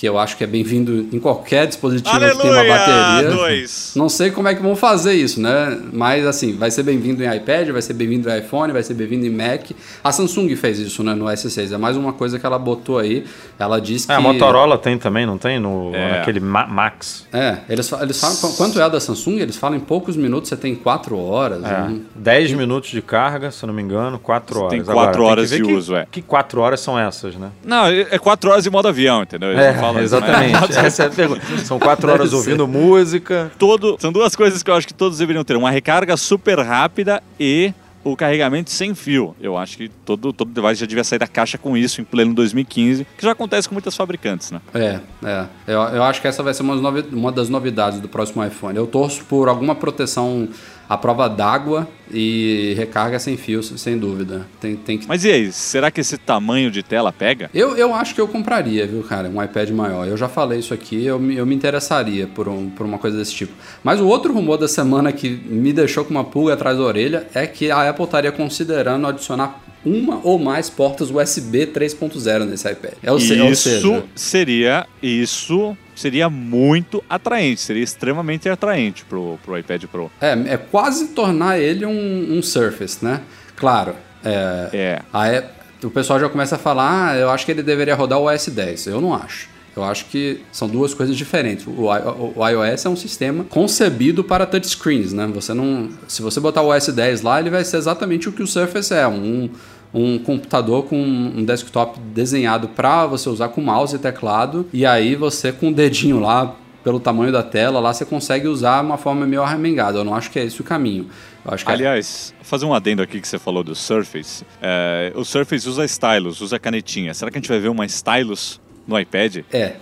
[0.00, 3.30] que eu acho que é bem-vindo em qualquer dispositivo Aleluia, que tem uma bateria.
[3.36, 3.92] Dois.
[3.94, 5.78] Não sei como é que vão fazer isso, né?
[5.92, 9.26] Mas assim, vai ser bem-vindo em iPad, vai ser bem-vindo em iPhone, vai ser bem-vindo
[9.26, 9.72] em Mac.
[10.02, 11.74] A Samsung fez isso, né, no S6.
[11.74, 13.26] É mais uma coisa que ela botou aí.
[13.58, 14.12] Ela disse que.
[14.14, 15.60] É, a Motorola tem também, não tem?
[15.60, 16.12] No, é.
[16.12, 17.26] Naquele Ma Max.
[17.30, 18.54] É, eles, eles falam.
[18.56, 19.36] Quanto é a da Samsung?
[19.36, 21.62] Eles falam em poucos minutos, você tem 4 horas.
[21.62, 21.68] É.
[21.68, 22.00] Né?
[22.14, 24.70] 10 minutos de carga, se eu não me engano, 4 horas.
[24.70, 26.06] Tem 4 horas de que, uso, é.
[26.10, 27.50] Que 4 horas são essas, né?
[27.62, 29.50] Não, é 4 horas em modo avião, entendeu?
[29.50, 30.76] Eles é exatamente.
[30.78, 31.40] Essa é a pergunta.
[31.64, 33.50] São quatro horas ouvindo música.
[33.58, 37.22] Todo, são duas coisas que eu acho que todos deveriam ter: uma recarga super rápida
[37.38, 37.72] e
[38.02, 39.34] o carregamento sem fio.
[39.40, 42.34] Eu acho que todo, todo device já devia sair da caixa com isso em pleno
[42.34, 44.60] 2015, que já acontece com muitas fabricantes, né?
[44.74, 45.46] É, é.
[45.66, 46.74] Eu, eu acho que essa vai ser uma,
[47.12, 48.76] uma das novidades do próximo iPhone.
[48.76, 50.48] Eu torço por alguma proteção
[50.90, 54.44] a prova d'água e recarga sem fio, sem dúvida.
[54.60, 55.06] Tem, tem que...
[55.06, 57.48] Mas e aí, será que esse tamanho de tela pega?
[57.54, 60.08] Eu, eu acho que eu compraria, viu, cara, um iPad maior.
[60.08, 63.16] Eu já falei isso aqui, eu, me- eu me interessaria por, um, por uma coisa
[63.16, 63.52] desse tipo.
[63.84, 67.28] Mas o outro rumor da semana que me deixou com uma pulga atrás da orelha
[67.34, 72.94] é que a Apple estaria considerando adicionar uma ou mais portas USB 3.0 nesse iPad.
[73.02, 79.84] É o ou isso seria isso seria muito atraente, seria extremamente atraente pro, pro iPad
[79.84, 80.10] Pro.
[80.20, 83.20] é, é quase tornar ele um, um Surface, né?
[83.56, 85.02] Claro, é, É.
[85.12, 88.30] A o pessoal já começa a falar, ah, eu acho que ele deveria rodar o
[88.30, 88.88] OS 10.
[88.88, 89.48] Eu não acho.
[89.76, 91.66] Eu acho que são duas coisas diferentes.
[91.66, 95.26] O, o- o iOS é um sistema concebido para touchscreens, né?
[95.34, 98.42] Você não, se você botar o OS 10 lá, ele vai ser exatamente o que
[98.42, 99.48] o Surface é, um,
[99.94, 105.14] um computador com um desktop desenhado para você usar com mouse e teclado, e aí
[105.14, 109.26] você com o dedinho lá pelo tamanho da tela, lá você consegue usar uma forma
[109.26, 109.98] meio arremengada.
[109.98, 111.08] Eu não acho que é esse o caminho.
[111.44, 114.44] É- Aliás, fazer um adendo aqui que você falou do Surface.
[114.62, 117.12] É, o Surface usa stylus, usa canetinha.
[117.14, 118.58] Será que a gente vai ver uma stylus
[118.90, 119.38] no iPad?
[119.52, 119.76] é.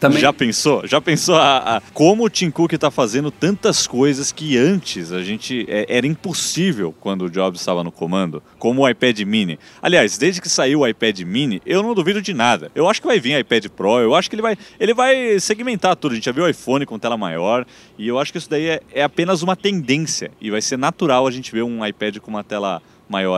[0.00, 0.86] Também, Já pensou?
[0.86, 5.22] Já pensou a, a- como o Tim Cook está fazendo tantas coisas que antes a
[5.22, 9.58] gente é, era impossível quando o Jobs estava no comando, como o iPad Mini.
[9.80, 12.70] Aliás, desde que saiu o iPad Mini, eu não duvido de nada.
[12.74, 15.96] Eu acho que vai vir iPad Pro, eu acho que ele vai, ele vai segmentar
[15.96, 16.12] tudo.
[16.12, 17.64] A gente já viu o iPhone com tela maior
[17.96, 21.26] e eu acho que isso daí é, é apenas uma tendência e vai ser natural
[21.26, 22.82] a gente ver um iPad com uma tela maior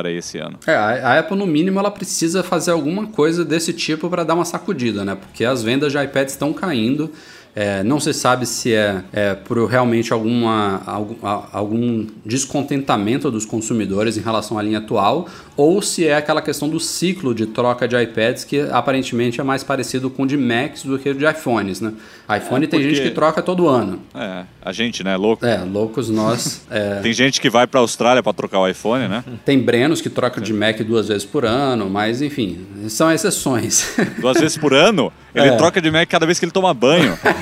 [0.07, 0.59] aí esse ano.
[0.66, 4.35] É, a a Apple, no mínimo, ela precisa fazer alguma coisa desse tipo para dar
[4.35, 5.14] uma sacudida, né?
[5.14, 7.11] Porque as vendas de iPads estão caindo.
[7.58, 11.14] É, não se sabe se é, é por realmente alguma, algum,
[11.50, 16.78] algum descontentamento dos consumidores em relação à linha atual ou se é aquela questão do
[16.78, 20.98] ciclo de troca de iPads que aparentemente é mais parecido com o de Macs do
[20.98, 21.94] que o de iPhones, né?
[22.36, 24.00] iPhone É, tem gente porque- que troca todo ano.
[24.14, 25.46] É, a gente, né, louco.
[25.46, 26.60] É, loucos nós.
[26.70, 29.24] É, Tem gente que vai para a Austrália para trocar o iPhone, né?
[29.46, 33.94] tem Brenos que trocam de Mac duas vezes por ano, mas enfim, são exceções.
[34.20, 35.56] duas vezes por ano, ele É.
[35.56, 37.16] troca de Mac cada vez que ele toma banho.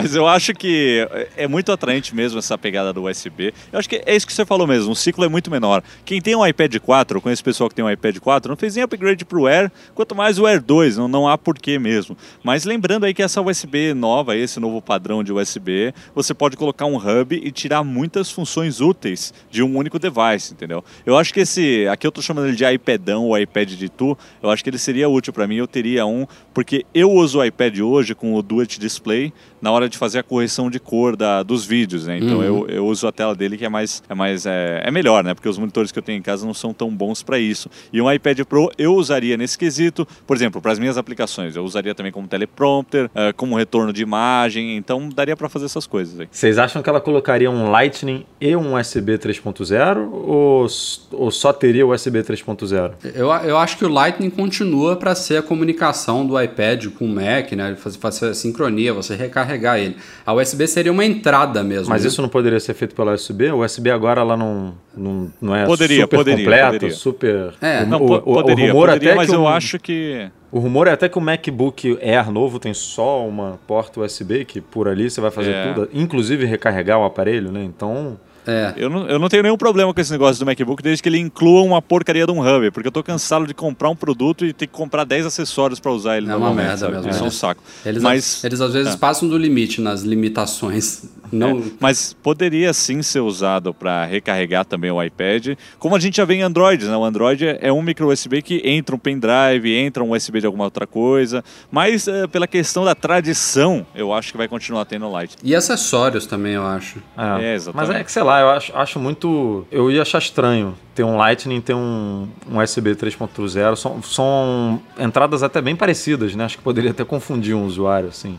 [0.00, 3.52] Mas eu acho que é muito atraente mesmo essa pegada do USB.
[3.72, 5.82] Eu acho que é isso que você falou mesmo, o ciclo é muito menor.
[6.04, 8.76] Quem tem um iPad 4, eu conheço pessoal que tem um iPad 4, não fez
[8.76, 12.16] nem upgrade pro Air, quanto mais o Air 2, não, não há porquê mesmo.
[12.44, 16.86] Mas lembrando aí que essa USB nova, esse novo padrão de USB, você pode colocar
[16.86, 20.84] um hub e tirar muitas funções úteis de um único device, entendeu?
[21.04, 24.16] Eu acho que esse, aqui eu tô chamando ele de iPadão ou iPad de tu,
[24.40, 27.44] eu acho que ele seria útil para mim, eu teria um, porque eu uso o
[27.44, 31.42] iPad hoje com o Duet Display na hora de fazer a correção de cor da,
[31.42, 32.18] dos vídeos, né?
[32.18, 32.42] Então Uhum.
[32.44, 35.34] eu, eu uso a tela dele que é mais, é mais é, é melhor, né?
[35.34, 37.68] Porque os monitores que eu tenho em casa não são tão bons para isso.
[37.92, 41.64] E um iPad Pro eu usaria nesse quesito, por exemplo, para as minhas aplicações, eu
[41.64, 46.18] usaria também como teleprompter, eh, como retorno de imagem, então daria para fazer essas coisas
[46.20, 46.28] aí.
[46.30, 50.66] Vocês acham que ela colocaria um Lightning e um USB 3.0 ou,
[51.12, 52.92] ou só teria o USB 3.0?
[53.14, 57.08] Eu, eu acho que o Lightning continua para ser a comunicação do iPad com o
[57.08, 57.76] Mac, né?
[57.76, 59.96] Fazer, fazer a sincronia, você recarregar ele.
[60.24, 61.88] A USB seria uma entrada mesmo.
[61.88, 62.08] Mas né?
[62.08, 63.50] isso não poderia ser feito pela USB?
[63.50, 66.94] O USB agora ela não, não, não é Poderia, super poderia, completo, poderia.
[66.94, 67.54] super...
[67.60, 69.48] É, o, Não, o- po- o- poderia, o rumor poderia, até mas que eu o-
[69.48, 74.00] acho que O rumor é até que o MacBook Air novo tem só uma porta
[74.00, 75.72] USB que por ali você vai fazer É.
[75.74, 77.62] tudo, inclusive recarregar o aparelho, né?
[77.64, 78.18] Então,
[78.50, 78.72] É.
[78.78, 81.18] Eu não, eu não tenho nenhum problema com esse negócio do MacBook desde que ele
[81.18, 84.54] inclua uma porcaria de um hub, porque eu tô cansado de comprar um produto e
[84.54, 86.92] ter que comprar 10 acessórios para usar ele É uma merda sabe?
[86.94, 87.10] mesmo.
[87.10, 87.62] Isso é um Eles- saco.
[87.84, 88.96] Eles, Mas, eles às vezes É.
[88.96, 91.02] passam do limite nas limitações.
[91.32, 96.24] Não, mas poderia sim ser usado para recarregar também o iPad, como a gente já
[96.24, 96.96] vê em Android, né?
[96.96, 100.46] O Android é- é um micro USB que entra um pendrive, entra um USB de
[100.46, 105.08] alguma outra coisa, mas eh, pela questão da tradição, eu acho que vai continuar tendo
[105.10, 105.36] Light.
[105.42, 106.98] E acessórios também, eu acho.
[107.16, 107.48] é.
[107.48, 107.88] É, exatamente.
[107.90, 111.16] mas é que sei lá, eu acho, acho muito, eu ia achar estranho ter um
[111.16, 116.44] Lightning, ter um, um USB 3.0, são, são entradas até bem parecidas, né?
[116.44, 118.38] Acho que poderia até confundir um usuário assim.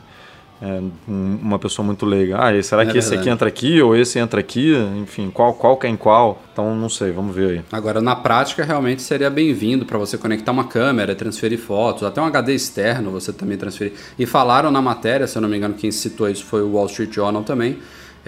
[0.61, 2.37] É, um- uma pessoa muito leiga.
[2.37, 3.29] Ah, será É que esse verdade.
[3.29, 4.73] aqui entra aqui ou esse entra aqui?
[5.01, 6.41] Enfim, qual qual que é em qual?
[6.51, 7.61] Então não sei, vamos ver aí.
[7.71, 12.25] Agora, na prática, realmente seria bem-vindo para você conectar uma câmera, transferir fotos, até um
[12.25, 13.93] HD externo você também transferir.
[14.17, 16.87] E falaram na matéria, se eu não me engano, quem citou isso foi o Wall
[16.87, 17.77] Street Journal também,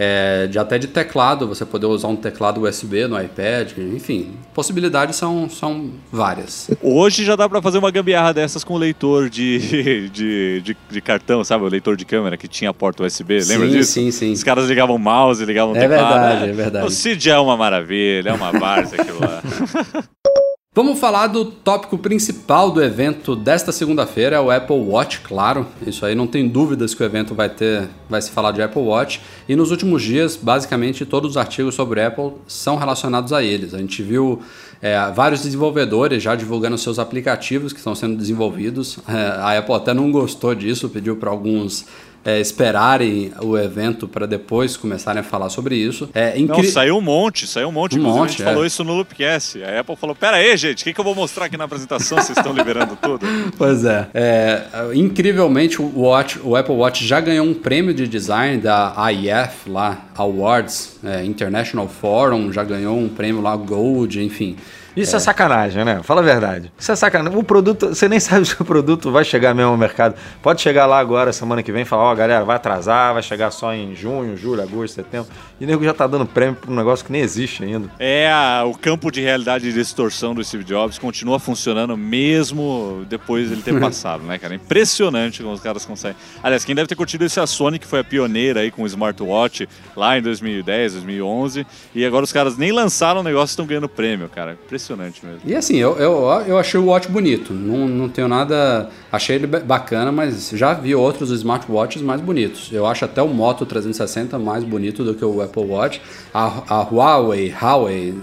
[0.04, 5.16] é, de até de teclado, você poder usar um teclado USB no iPad, enfim, possibilidades
[5.16, 6.72] são, são várias.
[6.82, 11.02] Hoje já dá pra fazer uma gambiarra dessas com o leitor de, de, de, de
[11.02, 11.66] cartão, sabe?
[11.66, 13.92] O leitor de câmera que tinha a porta USB, lembra sim, disso?
[13.92, 16.28] Sim, sim, Os caras ligavam o mouse, ligavam o É teclado.
[16.30, 16.88] verdade, é verdade.
[16.88, 19.44] O Cid é uma maravilha, é uma várzea aquilo lá.
[20.74, 25.68] Vamos falar do tópico principal do evento desta segunda-feira, é o Apple Watch, claro.
[25.86, 28.82] Isso aí não tem dúvidas que o evento vai ter, vai se falar de Apple
[28.82, 29.20] Watch.
[29.50, 33.74] E nos últimos dias, basicamente, todos os artigos sobre Apple são relacionados a eles.
[33.74, 34.42] A gente viu
[34.82, 38.98] é, vários desenvolvedores já divulgando seus aplicativos que estão sendo desenvolvidos.
[39.10, 41.86] É, a Apple até não gostou disso, pediu para alguns
[42.24, 46.10] é, esperarem o evento para depois começarem a falar sobre isso.
[46.14, 46.36] É
[46.72, 47.96] saiu um monte, saiu um monte.
[47.96, 48.46] Um Inclusive, monte, a gente é.
[48.46, 49.64] falou isso no Loopcast.
[49.64, 52.18] A Apple falou: Pera aí, gente, o que, que eu vou mostrar aqui na apresentação?
[52.20, 53.26] Vocês estão liberando tudo?
[53.58, 54.08] Pois é.
[54.14, 54.64] é.
[54.94, 60.06] Incrivelmente, o, Watch, o Apple Watch já ganhou um prêmio de design da IF lá,
[60.16, 64.56] Awards, é, International Forum, já ganhou um prêmio lá, Gold, enfim.
[64.96, 65.18] Isso é.
[65.18, 65.20] é.
[65.20, 66.02] sacanagem, né?
[66.04, 66.72] Fala a verdade.
[66.78, 67.38] Isso é sacanagem.
[67.38, 70.16] O produto, você nem sabe se o produto vai chegar mesmo ao mercado.
[70.42, 73.24] Pode chegar lá agora, semana que vem, e falar, ó, oh, galera, vai atrasar, vai
[73.24, 75.30] chegar só em junho, julho, agosto, setembro.
[75.60, 77.90] E o nego já tá dando prêmio pra um negócio que nem existe ainda.
[78.00, 78.32] É,
[78.66, 83.78] o campo de realidade e distorção do Steve Jobs continua funcionando mesmo depois dele ter
[83.80, 84.56] passado, né, cara?
[84.56, 86.18] Impressionante como os caras conseguem.
[86.44, 88.84] Aliás, quem deve ter curtido esse é a Sony, que foi a pioneira aí com
[88.84, 91.66] o smartwatch lá em 2010, 2011.
[91.96, 94.54] E agora os caras nem lançaram o negócio e estão ganhando prêmio, cara.
[94.54, 95.42] Impressionante impressionante mesmo.
[95.46, 97.54] E assim, eu, eu, eu achei o watch bonito.
[97.54, 98.90] Não, não tenho nada.
[99.12, 102.70] Achei ele bacana, mas já vi outros smartwatches mais bonitos.
[102.72, 106.02] Eu acho até o Moto 360 mais bonito do que o Apple Watch.
[106.34, 108.14] A, a Huawei, Huawei,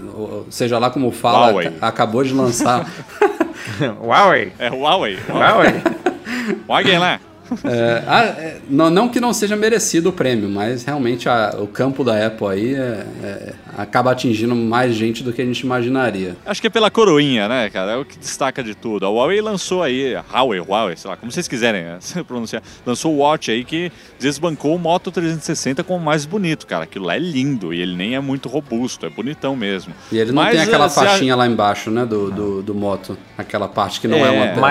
[0.49, 1.71] seja lá como fala, Huawei.
[1.81, 2.89] acabou de lançar.
[4.01, 4.51] Huawei.
[4.59, 5.17] É Huawei.
[5.29, 5.73] Huawei.
[6.67, 7.19] Huawei lá.
[7.63, 11.67] É, ah, é, não, não, que não seja merecido o prêmio, mas realmente a, o
[11.67, 16.35] campo da Apple aí é, é, acaba atingindo mais gente do que a gente imaginaria.
[16.45, 17.93] Acho que é pela coroinha, né, cara?
[17.93, 19.05] É o que destaca de tudo.
[19.05, 23.17] A Huawei lançou aí, Huawei, Huawei, sei lá, como vocês quiserem né, pronunciar, lançou o
[23.17, 26.83] Watch aí que desbancou o Moto 360 como mais bonito, cara.
[26.83, 29.93] Aquilo lá é lindo e ele nem é muito robusto, é bonitão mesmo.
[30.11, 31.37] E ele não mas, tem aquela faixinha a...
[31.37, 34.61] lá embaixo, né, do, do, do, Moto, aquela parte que não é, é uma tela.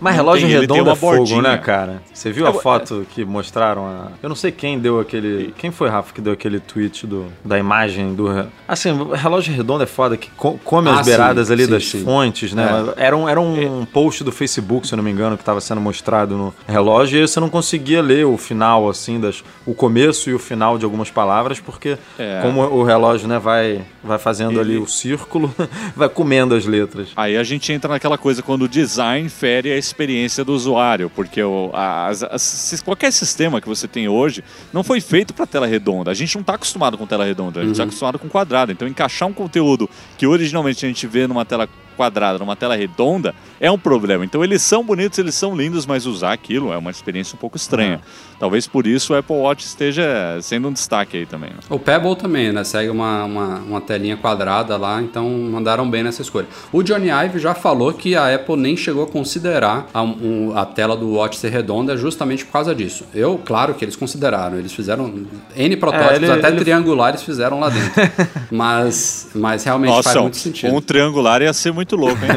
[0.00, 2.02] Mas mas relógio tem, redondo é fogo, né, cara?
[2.12, 3.86] Você viu a foto que mostraram?
[3.86, 4.08] A...
[4.22, 5.52] Eu não sei quem deu aquele.
[5.58, 8.28] Quem foi, Rafa, que deu aquele tweet do, da imagem do.
[8.66, 12.04] Assim, relógio redondo é foda, que come as ah, beiradas sim, ali sim, das sim.
[12.04, 12.66] fontes, né?
[12.96, 13.06] É.
[13.06, 13.86] Era um, era um é.
[13.86, 17.20] post do Facebook, se eu não me engano, que estava sendo mostrado no relógio, e
[17.20, 20.84] aí você não conseguia ler o final, assim, das, o começo e o final de
[20.84, 22.40] algumas palavras, porque é.
[22.42, 24.60] como o relógio né, vai, vai fazendo Ele...
[24.60, 25.54] ali o círculo,
[25.94, 27.08] vai comendo as letras.
[27.16, 31.42] Aí a gente entra naquela coisa quando o design fere a experiência do usuário, porque
[31.42, 36.10] o, as, as, qualquer sistema que você tem hoje não foi feito para tela redonda.
[36.10, 37.88] A gente não está acostumado com tela redonda, a gente está uhum.
[37.88, 38.72] acostumado com quadrado.
[38.72, 43.34] Então, encaixar um conteúdo que originalmente a gente vê numa tela quadrada numa tela redonda
[43.60, 44.24] é um problema.
[44.24, 47.56] Então eles são bonitos, eles são lindos, mas usar aquilo é uma experiência um pouco
[47.56, 47.96] estranha.
[47.96, 48.26] Uhum.
[48.38, 51.50] Talvez por isso o Apple Watch esteja sendo um destaque aí também.
[51.50, 51.56] Né?
[51.70, 52.64] O Pebble também, né?
[52.64, 56.46] Segue uma, uma, uma, telinha quadrada lá, então mandaram bem nessa escolha.
[56.70, 60.66] O Johnny Ive já falou que a Apple nem chegou a considerar a, um, a
[60.66, 63.04] tela do Watch ser redonda justamente por causa disso.
[63.14, 66.58] Eu, claro que eles consideraram, eles fizeram N protótipos, é, ele, até ele...
[66.58, 67.92] triangulares fizeram lá dentro.
[68.50, 70.74] mas, mas realmente Nossa, faz muito sentido.
[70.74, 72.30] Um triangular ia ser muito muito louco, hein?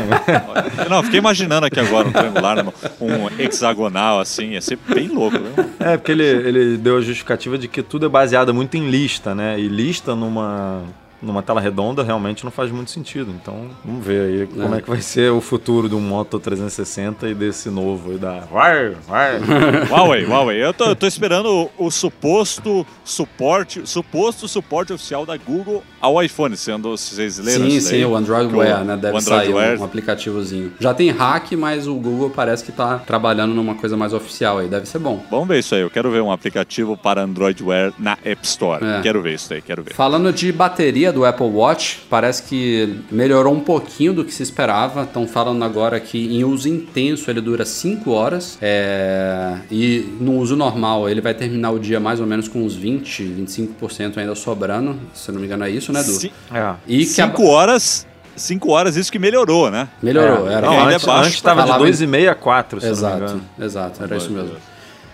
[0.89, 5.39] Não, fiquei imaginando aqui agora um triangular, né, um hexagonal, assim, ia ser bem louco.
[5.39, 5.69] Né?
[5.79, 9.33] É, porque ele, ele deu a justificativa de que tudo é baseado muito em lista,
[9.33, 9.59] né?
[9.59, 10.83] E lista numa
[11.21, 13.31] numa tela redonda realmente não faz muito sentido.
[13.31, 17.29] Então, vamos ver aí como é, é que vai ser o futuro do Moto 360
[17.29, 18.43] e desse novo aí da
[19.89, 20.63] Huawei, Huawei.
[20.63, 26.21] Eu tô, eu tô esperando o, o, suposto suporte, suposto suporte oficial da Google ao
[26.23, 28.97] iPhone, sendo vocês leram Sim, sim, o Android Wear, né?
[28.97, 30.73] Deve sair um, um, aplicativozinho.
[30.79, 34.67] Já tem hack, mas o Google parece que tá trabalhando numa coisa mais oficial aí,
[34.67, 35.23] deve ser bom.
[35.29, 35.81] Vamos ver isso aí.
[35.81, 38.83] Eu quero ver um aplicativo para Android Wear na App Store.
[38.83, 39.01] É.
[39.01, 39.93] Quero ver isso aí, quero ver.
[39.93, 44.43] Falando de bateria bateria do Apple Watch parece que melhorou um pouquinho do que se
[44.43, 45.03] esperava.
[45.03, 49.57] Estão falando agora que em uso intenso ele dura 5 horas é...
[49.69, 53.23] e no uso normal ele vai terminar o dia mais ou menos com uns 20,
[53.23, 54.97] 25% ainda sobrando.
[55.13, 56.11] Se não me engano é isso, né, Du?
[56.11, 56.31] Sim.
[56.53, 56.73] É.
[56.87, 57.45] E 5 a...
[57.45, 59.89] horas 5 horas, isso que melhorou, né?
[60.01, 60.67] Melhorou, é, era.
[60.67, 63.45] Não, antes, antes estava de 2,5 a 4, se exato, não me engano.
[63.59, 64.55] Exato, era isso mesmo.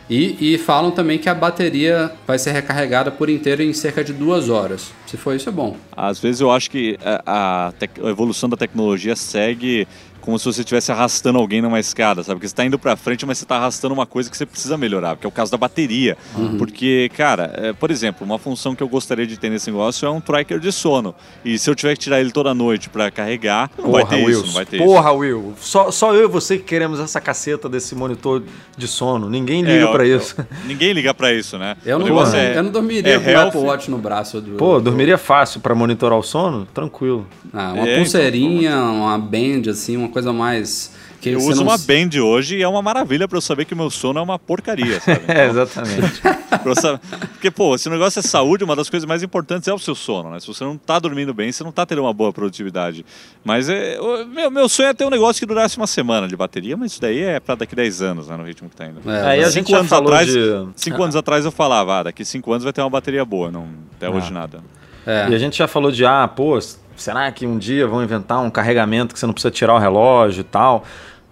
[0.09, 4.13] E, e, falam também que a bateria vai ser recarregada por inteiro em cerca de
[4.13, 4.91] duas horas.
[5.07, 5.77] Se for isso, é bom.
[5.95, 9.87] Às vezes eu acho que a, a, a evolução da tecnologia segue
[10.25, 12.35] como se você estivesse arrastando alguém numa escada, sabe?
[12.37, 14.77] Porque você tá indo pra frente, mas você tá arrastando uma coisa que você precisa
[14.77, 16.17] melhorar, que é o caso da bateria.
[16.57, 20.09] Porque, cara, é, por exemplo, uma função que eu gostaria de ter nesse negócio é
[20.09, 21.13] um tracker de sono.
[21.43, 24.29] E se eu tiver que tirar ele toda noite pra carregar, não vai ter Will.
[24.29, 25.53] isso, não vai ter Porra, Will.
[25.59, 28.41] Só, só eu e você que queremos essa caceta desse monitor
[28.77, 29.29] de sono.
[29.29, 29.71] Ninguém isso.
[29.71, 30.35] liga É, pra ó, isso.
[30.65, 31.77] Ninguém liga pra isso, né?
[31.85, 33.47] Eu não, negócio eu não dormiria é com o health.
[33.49, 34.41] Apple Watch no braço.
[34.41, 36.65] Do, Pô, do- dormiria fácil pra monitorar o sono?
[36.73, 37.27] Tranquilo.
[37.53, 40.91] Ah, uma É, pulseirinha, uma band, assim, uma coisa mais...
[41.21, 43.73] Que Eu uso não uma band hoje e é uma maravilha pra eu saber que
[43.73, 45.21] o meu sono é uma porcaria, sabe?
[45.27, 46.21] É, exatamente.
[46.61, 46.99] Pra eu saber-
[47.33, 49.95] Porque, pô, se o negócio é saúde, uma das coisas mais importantes é o seu
[49.95, 50.39] sono, né?
[50.39, 53.03] Se você não tá dormindo bem, você não tá tendo uma boa produtividade.
[53.43, 56.35] Mas é, o- meu, meu sonho é ter um negócio que durasse uma semana de
[56.35, 58.37] bateria, mas isso daí é pra daqui 10 anos, né?
[58.37, 58.99] No ritmo que tá indo.
[59.09, 60.67] É, Aí a mas- gente cinco anos falou atrás, de...
[60.75, 63.51] cinco anos atrás eu falava, ah, daqui cinco anos vai ter uma bateria boa.
[63.51, 64.33] Não, até hoje Ah.
[64.33, 64.63] nada.
[65.07, 65.29] é.
[65.29, 66.57] E a gente já falou de, ah, pô,
[66.95, 70.41] será que um dia vão inventar um carregamento que você não precisa tirar o relógio
[70.41, 70.83] e tal?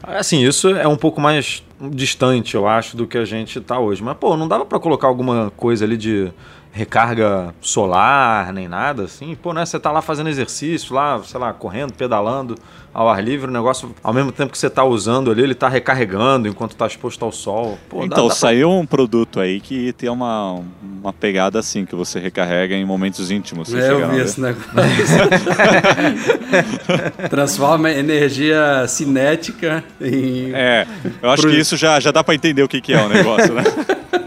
[0.04, 4.04] Assim, isso é um pouco mais distante, eu acho, do que a gente tá hoje.
[4.04, 6.32] Mas, pô, não dava pra colocar alguma coisa ali de
[6.76, 9.36] recarga solar, nem nada, assim?
[9.36, 12.56] Pô, né, você tá lá fazendo exercício, lá, sei lá, correndo, pedalando
[12.92, 15.68] ao ar livre, o negócio, ao mesmo tempo que você tá usando ali, ele tá
[15.70, 17.78] recarregando enquanto tá exposto ao sol.
[17.90, 20.62] Pô, dá- então, dá pra- saiu um produto aí que tem uma,
[21.02, 23.72] uma pegada assim, que você recarrega em momentos íntimos.
[23.74, 24.70] É, eu vi esse negócio.
[27.30, 30.52] Transforma energia cinética em.
[30.54, 30.88] É,
[31.22, 33.10] eu acho Pro- que isso já, já dá pra entender o que, que é o
[33.10, 33.64] negócio, né?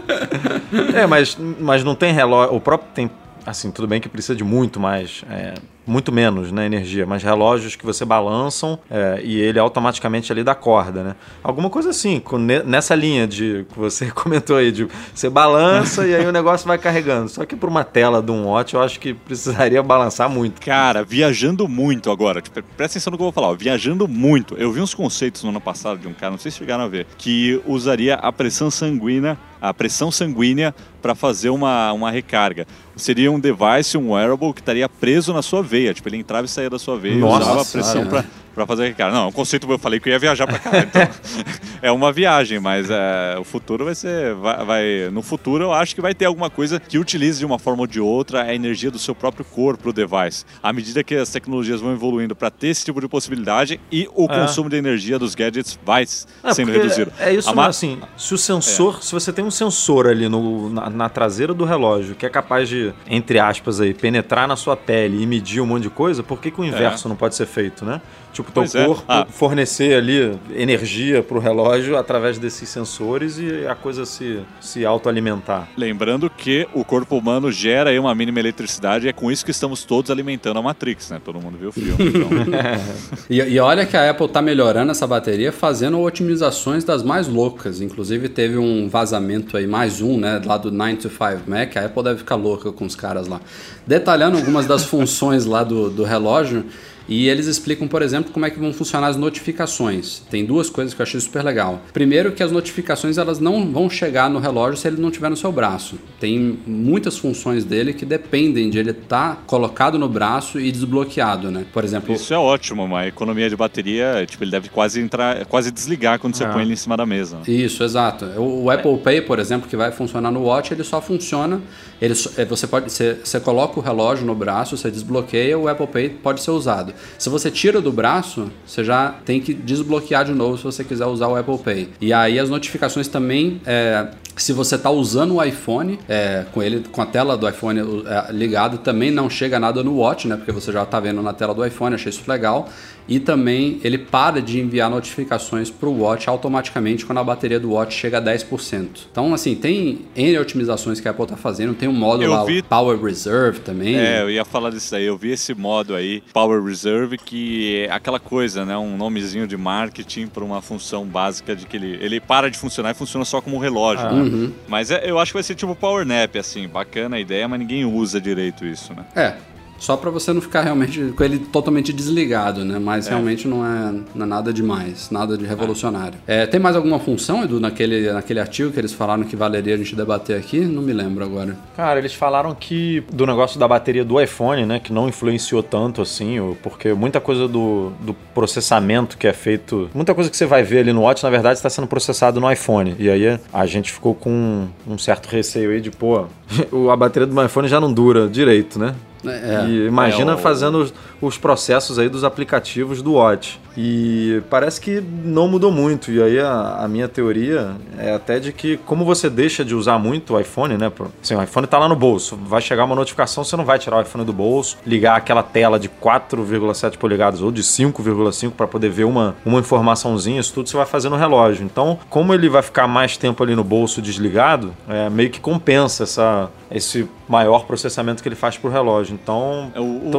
[0.93, 2.55] É, mas, mas não tem relógio.
[2.55, 3.09] O próprio tem.
[3.45, 5.23] Assim, tudo bem que precisa de muito mais.
[5.29, 5.53] é,
[5.87, 10.53] muito menos né, energia, mas relógios que você balançam é, e ele automaticamente ali dá
[10.53, 11.15] corda, né?
[11.41, 16.05] Alguma coisa assim, com ne- nessa linha de que você comentou aí, de você balança
[16.05, 17.29] e aí o negócio vai carregando.
[17.29, 20.59] Só que por uma tela de um watch eu acho que precisaria balançar muito.
[20.61, 22.41] Cara, viajando muito agora.
[22.41, 23.47] Tipo, presta atenção no que eu vou falar.
[23.49, 24.55] ó, Viajando muito.
[24.55, 26.87] Eu vi uns conceitos no ano passado de um cara, não sei se chegaram a
[26.87, 32.67] ver, que usaria a pressão sanguínea, a pressão sanguínea para fazer uma, uma recarga.
[32.97, 35.93] Seria um device, um wearable que estaria preso na sua veia.
[35.93, 38.25] Tipo, ele entrava e saía da sua veia e Nossa usava a pressão para
[38.57, 39.15] para fazer a recarga.
[39.15, 40.71] Não, é um conceito eu falei que eu ia viajar para cá.
[40.79, 41.07] Então,
[41.79, 44.33] é uma viagem, mas é, o futuro vai ser.
[44.33, 47.59] Vai, vai- no futuro eu acho que vai ter alguma coisa que utilize de uma
[47.59, 50.43] forma ou de outra a energia do seu próprio corpo, o device.
[50.63, 54.25] À medida que as tecnologias vão evoluindo para ter esse tipo de possibilidade e o
[54.25, 54.39] É.
[54.39, 56.01] consumo de energia dos gadgets vai
[56.43, 57.13] É, sendo reduzido.
[57.19, 60.67] É isso, ma- mas assim, se o sensor, se você tem um sensor ali no-
[60.71, 64.75] na, na traseira do relógio que é capaz de, entre aspas aí, penetrar na sua
[64.75, 67.45] pele e medir um monte de coisa, por que, que o inverso não pode ser
[67.45, 68.01] feito, né?
[68.37, 68.85] Tipo, teu Pois é.
[68.85, 69.25] corpo Ah.
[69.29, 75.67] fornecer ali energia pro relógio através desses sensores e a coisa se, se autoalimentar.
[75.75, 79.51] Lembrando que o corpo humano gera aí uma mínima eletricidade e é com isso que
[79.51, 81.19] estamos todos alimentando a Matrix, né?
[81.23, 81.95] Todo mundo viu o filme.
[81.99, 82.29] Então,
[83.29, 87.81] E, e olha que a Apple tá melhorando essa bateria fazendo otimizações das mais loucas.
[87.81, 91.17] Inclusive teve um vazamento aí, mais um, né, lá do 9 to 5
[91.47, 91.75] Mac.
[91.75, 93.41] A Apple deve ficar louca com os caras lá.
[93.85, 96.65] Detalhando algumas das funções lá do, do relógio.
[97.07, 100.21] E eles explicam, por exemplo, como é que vão funcionar as notificações.
[100.29, 101.81] Tem duas coisas que eu achei super legal.
[101.93, 105.37] Primeiro que as notificações elas não vão chegar no relógio se ele não estiver no
[105.37, 105.97] seu braço.
[106.19, 111.65] Tem muitas funções dele que dependem de ele estar colocado no braço e desbloqueado, né?
[111.71, 115.71] Por exemplo, isso é ótimo, uma economia de bateria, tipo, ele deve quase entrar, quase
[115.71, 116.49] desligar quando você Ah.
[116.49, 117.37] põe ele em cima da mesa.
[117.37, 117.43] né?
[117.47, 118.25] Isso, exato.
[118.37, 121.61] O, o Apple Pay, por exemplo, que vai funcionar no Watch, ele só funciona.
[122.01, 125.67] Ele, só- é, você pode, você, você coloca o relógio no braço, você desbloqueia, o
[125.67, 126.93] Apple Pay pode ser usado.
[127.17, 131.05] Se você tira do braço, você já tem que desbloquear de novo se você quiser
[131.05, 131.89] usar o Apple Pay.
[131.99, 134.07] E aí as notificações também, é,
[134.41, 138.31] se você está usando o iPhone, é, com ele, com a tela do iPhone é,
[138.31, 140.35] ligado, também não chega nada no Watch, né?
[140.35, 142.69] Porque você já está vendo na tela do iPhone, achei isso legal.
[143.07, 147.71] E também ele para de enviar notificações para o Watch automaticamente quando a bateria do
[147.71, 149.07] Watch chega a 10%.
[149.09, 151.73] Então, assim, tem N otimizações que a Apple está fazendo.
[151.73, 153.95] Tem um modo Eu lá, vi- Power Reserve também.
[153.95, 155.05] É, eu ia falar disso aí.
[155.05, 158.77] Eu vi esse modo aí, Power Reserve, que é aquela coisa, né?
[158.77, 162.91] Um nomezinho de marketing para uma função básica de que ele, ele para de funcionar
[162.91, 164.05] e funciona só como relógio.
[164.05, 164.11] Ah.
[164.11, 164.26] né?
[164.27, 164.51] Uhum.
[164.67, 166.67] Mas é- eu acho que vai ser tipo Power Nap, assim.
[166.67, 169.05] Bacana a ideia, mas ninguém usa direito isso, né?
[169.15, 169.33] É.
[169.77, 172.79] Só para você não ficar realmente com ele totalmente desligado, né?
[172.79, 173.11] Mas É.
[173.11, 176.17] realmente não é, não é nada demais, nada de revolucionário.
[176.27, 179.77] É, tem mais alguma função, Edu, naquele, naquele artigo que eles falaram que valeria a
[179.77, 180.59] gente debater aqui?
[180.59, 181.55] Não me lembro agora.
[181.75, 186.01] Cara, eles falaram que do negócio da bateria do iPhone, né, que não influenciou tanto
[186.01, 190.63] assim, porque muita coisa do, do processamento que é feito, muita coisa que você vai
[190.63, 192.95] ver ali no Watch, na verdade, está sendo processado no iPhone.
[192.97, 196.25] E aí a gente ficou com um certo receio aí de, pô,
[196.91, 198.95] a bateria do meu iPhone já não dura direito, né?
[199.25, 203.59] É, E imagina É, o- fazendo os, os processos aí dos aplicativos do Watch.
[203.79, 206.11] E parece que não mudou muito.
[206.11, 209.99] E aí a, a minha teoria é até de que, como você deixa de usar
[209.99, 210.91] muito o iPhone, né?
[211.21, 213.97] Assim, o iPhone tá lá no bolso, vai chegar uma notificação, você não vai tirar
[213.97, 218.89] o iPhone do bolso, ligar aquela tela de 4,7 polegadas ou de 5,5 para poder
[218.89, 221.63] ver uma, uma informaçãozinha, isso tudo você vai fazer no relógio.
[221.63, 226.03] Então, como ele vai ficar mais tempo ali no bolso desligado, é, meio que compensa
[226.03, 229.13] essa, esse maior processamento que ele faz pro relógio.
[229.13, 229.71] Então,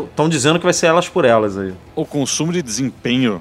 [0.06, 1.72] estão É, dizendo que vai ser elas por elas aí.
[1.96, 3.40] O consumo de desempenho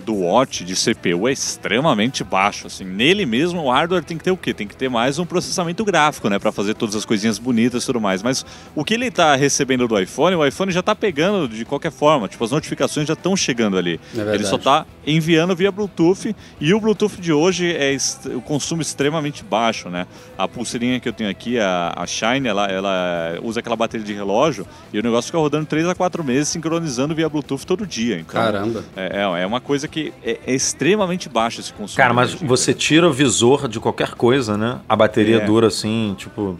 [0.01, 2.67] do Watch de CPU é extremamente baixo.
[2.67, 4.53] Assim, nele mesmo, o hardware tem que ter o quê?
[4.53, 7.85] Tem que ter mais um processamento gráfico, né, para fazer todas as coisinhas bonitas e
[7.85, 8.21] tudo mais.
[8.23, 8.45] Mas
[8.75, 12.27] o que ele tá recebendo do iPhone, o iPhone já tá pegando de qualquer forma.
[12.27, 13.99] Tipo, as notificações já estão chegando ali.
[14.15, 17.95] É ele só tá enviando via Bluetooth e o Bluetooth de hoje é
[18.35, 20.05] o consumo extremamente baixo, né?
[20.37, 24.13] A pulseirinha que eu tenho aqui, a, a Shine, ela, ela usa aquela bateria de
[24.13, 28.19] relógio e o negócio fica rodando 3 a 4 meses sincronizando via Bluetooth todo dia.
[28.19, 28.83] Então, Caramba.
[28.95, 31.97] é, é é uma coisa que é, é extremamente baixo esse consumo.
[31.97, 34.79] Cara, mas você tira o visor de qualquer coisa, né?
[34.89, 35.45] A bateria É.
[35.45, 36.57] dura assim, tipo.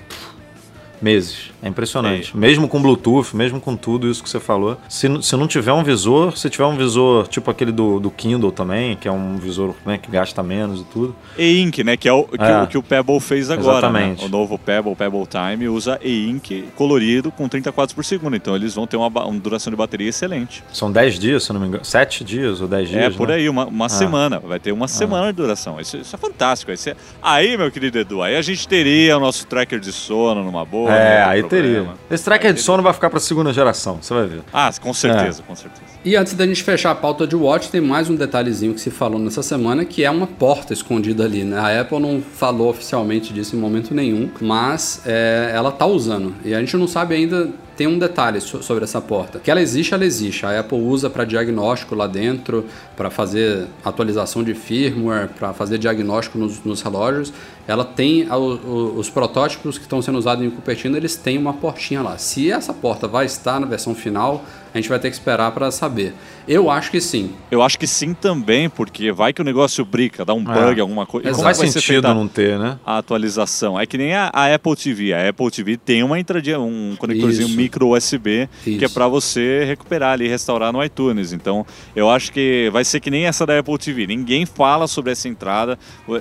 [1.02, 1.52] Meses.
[1.64, 2.36] É impressionante.
[2.36, 4.78] Mesmo com Bluetooth, mesmo com tudo isso que você falou.
[4.90, 8.52] Se, se não tiver um visor, se tiver um visor tipo aquele do, do Kindle
[8.52, 11.16] também, que é um visor né, que gasta menos e tudo.
[11.38, 11.98] E-Ink, né?
[11.98, 12.62] Que é o que, É.
[12.64, 13.78] o que o Pebble fez agora.
[13.88, 14.22] Exatamente.
[14.22, 14.28] Né?
[14.28, 18.36] O novo Pebble, Pebble Time, usa E-Ink colorido com 30 quadros por segundo.
[18.36, 20.64] Então eles vão ter uma, uma duração de bateria excelente.
[20.72, 21.84] São 10 dias, se eu não me engano.
[21.86, 23.04] 7 dias ou 10 dias.
[23.04, 23.36] é, por né?
[23.36, 24.40] aí, uma, uma semana.
[24.40, 25.80] Vai ter uma semana de duração.
[25.80, 26.72] Isso, isso é fantástico.
[26.72, 30.44] Isso é- Aí, meu querido Edu, aí a gente teria o nosso tracker de sono
[30.44, 30.91] numa boa.
[30.96, 31.94] É, aí problema.
[31.94, 31.94] teria.
[32.10, 34.42] Esse tracker de sono vai ficar pra segunda geração, você vai ver.
[34.54, 34.94] Ah, com É.
[34.94, 35.91] certeza, com certeza.
[36.04, 38.90] E antes da gente fechar a pauta de Watch, tem mais um detalhezinho que se
[38.90, 41.60] falou nessa semana, que é uma porta escondida ali, né?
[41.60, 46.34] A Apple não falou oficialmente disso em momento nenhum, mas é, ela tá usando.
[46.44, 49.38] E a gente não sabe ainda, tem um detalhe so- sobre essa porta.
[49.38, 50.44] Que ela existe, ela existe.
[50.44, 52.66] A Apple usa para diagnóstico lá dentro,
[52.98, 57.32] para fazer atualização de firmware, para fazer diagnóstico nos, nos relógios.
[57.68, 61.54] Ela tem a- o- os protótipos que estão sendo usados em Cupertino, eles têm uma
[61.54, 62.18] portinha lá.
[62.18, 64.44] Se essa porta vai estar na versão final,
[64.74, 66.14] a gente vai ter que esperar para saber.
[66.48, 67.32] Eu acho que sim.
[67.52, 70.82] Eu acho que sim também, porque vai que o negócio brica, dá um bug, É.
[70.82, 71.28] alguma coisa.
[71.30, 72.78] Não Como Não faz vai ser sentido feita não ter, né?
[72.86, 73.80] a atualização.
[73.80, 75.14] É que nem a, a Apple TV.
[75.14, 77.58] A Apple TV tem uma entradinha, um conectorzinho Isso.
[77.58, 78.94] micro USB que é Isso.
[78.94, 81.32] para você recuperar ali, restaurar no iTunes.
[81.34, 81.66] Então,
[81.96, 84.08] eu acho que vai ser que nem essa da Apple TV.
[84.08, 85.78] Ninguém fala sobre essa entrada,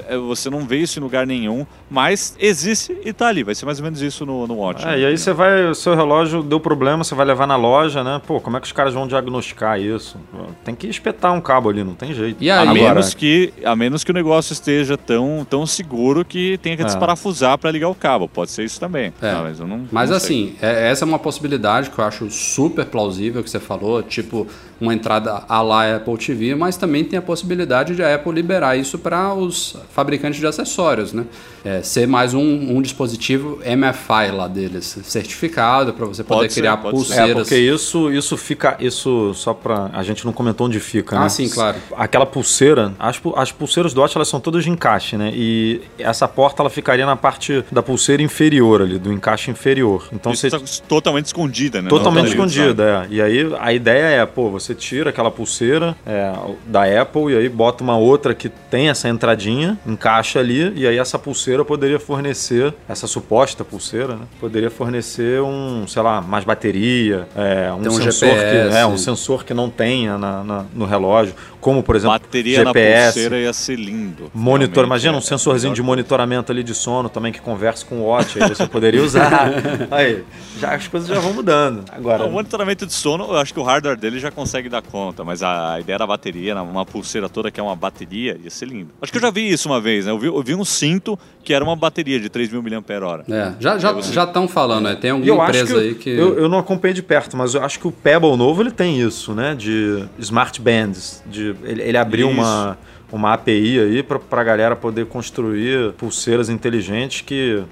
[0.09, 3.43] é, você não vê isso em lugar nenhum, mas existe e tá ali.
[3.43, 4.83] Vai ser mais ou menos isso no, no Watch.
[4.83, 7.57] É, na e aí você vai, o seu relógio deu problema, você vai levar na
[7.57, 8.21] loja, né?
[8.27, 10.17] Pô, como é que os caras vão diagnosticar isso?
[10.65, 12.43] Tem que espetar um cabo ali, não tem jeito.
[12.43, 16.25] E A aí, Agora- menos, que, a menos que o negócio esteja tão, tão seguro
[16.25, 16.87] que tenha que É.
[16.87, 18.29] desparafusar para ligar o cabo.
[18.29, 19.13] Pode ser isso também.
[19.23, 19.31] É.
[19.31, 22.31] Ah, mas eu não, Mas não assim, é- essa é uma possibilidade que eu acho
[22.31, 24.47] super plausível que você falou, tipo
[24.81, 28.77] uma entrada à la Apple TV, mas também tem a possibilidade de a Apple liberar
[28.77, 31.27] isso para os fabricantes de acessórios, né?
[31.63, 36.61] É, ser mais um, um dispositivo MFI lá deles, certificado para você poder Pode ser,
[36.61, 36.89] criar ser.
[36.89, 37.35] É, pulseiras.
[37.35, 38.77] porque isso, isso fica.
[38.81, 39.91] Isso só pra.
[39.93, 41.27] A gente não comentou onde fica, né?
[41.27, 41.77] Ah, sim, claro.
[41.97, 42.95] Aquela pulseira.
[42.99, 45.31] As, as pulseiras do Watch elas são todas de encaixe, né?
[45.35, 50.09] E essa porta ela ficaria na parte da pulseira inferior ali, do encaixe inferior.
[50.13, 50.59] Então Isso você.
[50.59, 51.91] tá totalmente escondida, né?
[51.91, 53.15] Totalmente Não escondida, é.
[53.15, 56.33] E aí a ideia é, pô, você tira aquela pulseira é,
[56.67, 60.99] da Apple e aí bota uma outra que tem essa entradinha, encaixa ali, e aí
[60.99, 64.23] essa pulseira poderia fornecer, essa suposta pulseira, né?
[64.39, 68.71] Poderia fornecer um, sei lá, mais bateria, é, um, um sensor GPS.
[68.71, 68.77] que.
[68.77, 72.71] É, um sensor que não tenha na- na- no relógio, como por exemplo Bateria na
[72.73, 73.13] GPS.
[73.13, 74.31] pulseira ia ser lindo.
[74.35, 77.97] Monitor, imagina é um sensorzinho melhor de monitoramento ali de sono também que conversa com
[77.97, 79.51] o watch, aí você poderia usar.
[79.91, 80.25] aí,
[80.59, 81.85] já, as coisas já vão mudando.
[81.93, 85.25] Agora, o monitoramento de sono, eu acho que o hardware dele já consegue dar conta,
[85.25, 88.91] mas a ideia da bateria, uma pulseira toda que é uma bateria, ia ser lindo.
[89.01, 90.13] Acho que eu já vi isso uma vez, né?
[90.13, 93.25] Eu vi, eu vi um cinto que era uma bateria de 3.000 mAh.
[93.35, 94.95] É, já já você- já estão falando, né?
[94.97, 97.55] Tem alguma eu acho empresa que, aí que eu, eu não acompanhei de perto, mas
[97.55, 99.55] eu acho que o Pebble novo ele tem isso, né?
[99.55, 101.23] De smart bands.
[101.27, 102.39] De, ele, ele abriu Isso.
[102.41, 102.79] uma,
[103.13, 107.63] uma API aí pra, pra galera poder construir pulseiras inteligentes que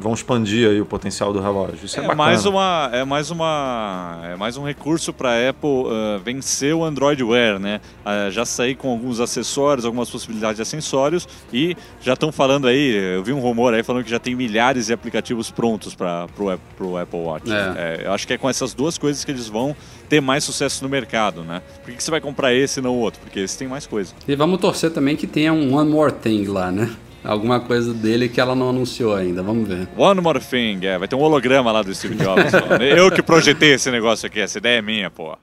[0.00, 1.84] vão expandir aí o potencial do relógio.
[1.84, 2.22] Isso é, É, bacana.
[2.24, 6.84] mais uma, é mais uma, é mais um recurso para a Apple ah, vencer o
[6.84, 7.80] Android Wear, né?
[8.04, 12.94] Ah, já saí com alguns acessórios, algumas possibilidades de acessórios e já estão falando aí,
[13.16, 16.96] eu vi um rumor aí falando que já tem milhares de aplicativos prontos para o
[16.96, 17.50] Apple Watch.
[17.50, 18.00] É.
[18.02, 19.74] É, eu acho que é com essas duas coisas que eles vão
[20.10, 21.62] ter mais sucesso no mercado, né?
[21.84, 23.20] Por que, você vai comprar esse e não o outro?
[23.20, 24.12] Porque esse tem mais coisa.
[24.26, 26.90] E vamos torcer também que tenha um One More Thing lá, né?
[27.22, 29.86] Alguma coisa dele que ela não anunciou ainda, vamos ver.
[29.96, 32.50] One more thing, é, vai ter um holograma lá do Steve Jobs.
[32.96, 35.36] eu que projetei esse negócio aqui, essa ideia é minha, pô.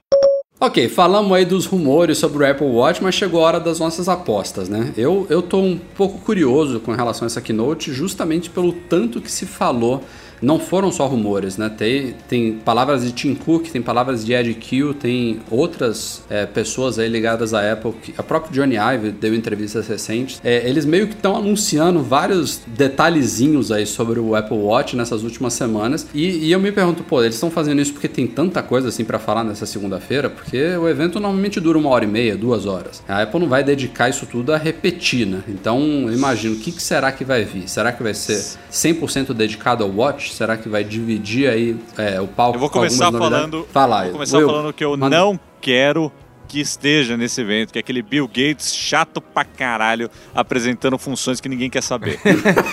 [0.60, 4.08] Ok, falamos aí dos rumores sobre o Apple Watch, mas chegou a hora das nossas
[4.08, 4.92] apostas, né?
[4.96, 9.30] Eu, eu tô um pouco curioso com relação a essa keynote, justamente pelo tanto que
[9.30, 10.02] se falou
[10.40, 11.68] não foram só rumores, né?
[11.68, 16.98] Tem, tem palavras de Tim Cook, tem palavras de Ed Q, tem outras é, pessoas
[16.98, 17.92] aí ligadas à Apple.
[17.92, 20.40] Que, a própria Johnny Ive deu entrevistas recentes.
[20.44, 25.52] É, eles meio que estão anunciando vários detalhezinhos aí sobre o Apple Watch nessas últimas
[25.52, 26.06] semanas.
[26.14, 29.04] E, e eu me pergunto, pô, eles estão fazendo isso porque tem tanta coisa assim
[29.04, 30.30] para falar nessa segunda-feira?
[30.30, 33.02] Porque o evento normalmente dura uma hora e meia, duas horas.
[33.08, 35.42] A Apple não vai dedicar isso tudo a repetir, né?
[35.48, 37.68] Então, eu imagino, o que, que será que vai vir?
[37.68, 40.27] Será que vai ser 100% dedicado ao Watch?
[40.32, 42.56] Será que vai dividir aí é, o palco?
[42.56, 43.66] Eu vou começar falando.
[43.72, 46.12] Fala, vou começar Will, falando que eu manda- não quero
[46.48, 51.48] que esteja nesse evento, que é aquele Bill Gates chato pra caralho apresentando funções que
[51.48, 52.18] ninguém quer saber.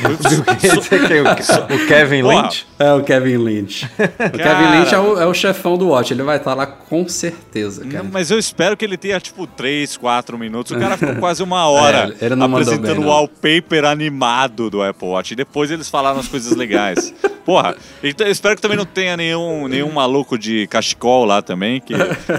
[0.06, 2.68] É o, o Kevin Porra, Lynch?
[2.80, 3.86] É o Kevin Lynch.
[3.86, 6.14] O Kevin Lynch é o, é o chefão do Watch.
[6.14, 8.04] Ele vai estar lá com certeza, cara.
[8.04, 10.72] Não, mas eu espero que ele tenha, tipo, 3, 4 minutos.
[10.72, 14.70] O cara ficou quase uma hora É, ele não mandou apresentando bem, o wallpaper animado
[14.70, 15.34] do Apple Watch.
[15.34, 17.14] E depois eles falaram as coisas legais.
[17.46, 21.80] Porra, então eu espero que também não tenha nenhum, nenhum maluco de cachecol lá também,
[21.80, 21.94] que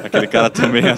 [0.04, 0.96] aquele cara também é...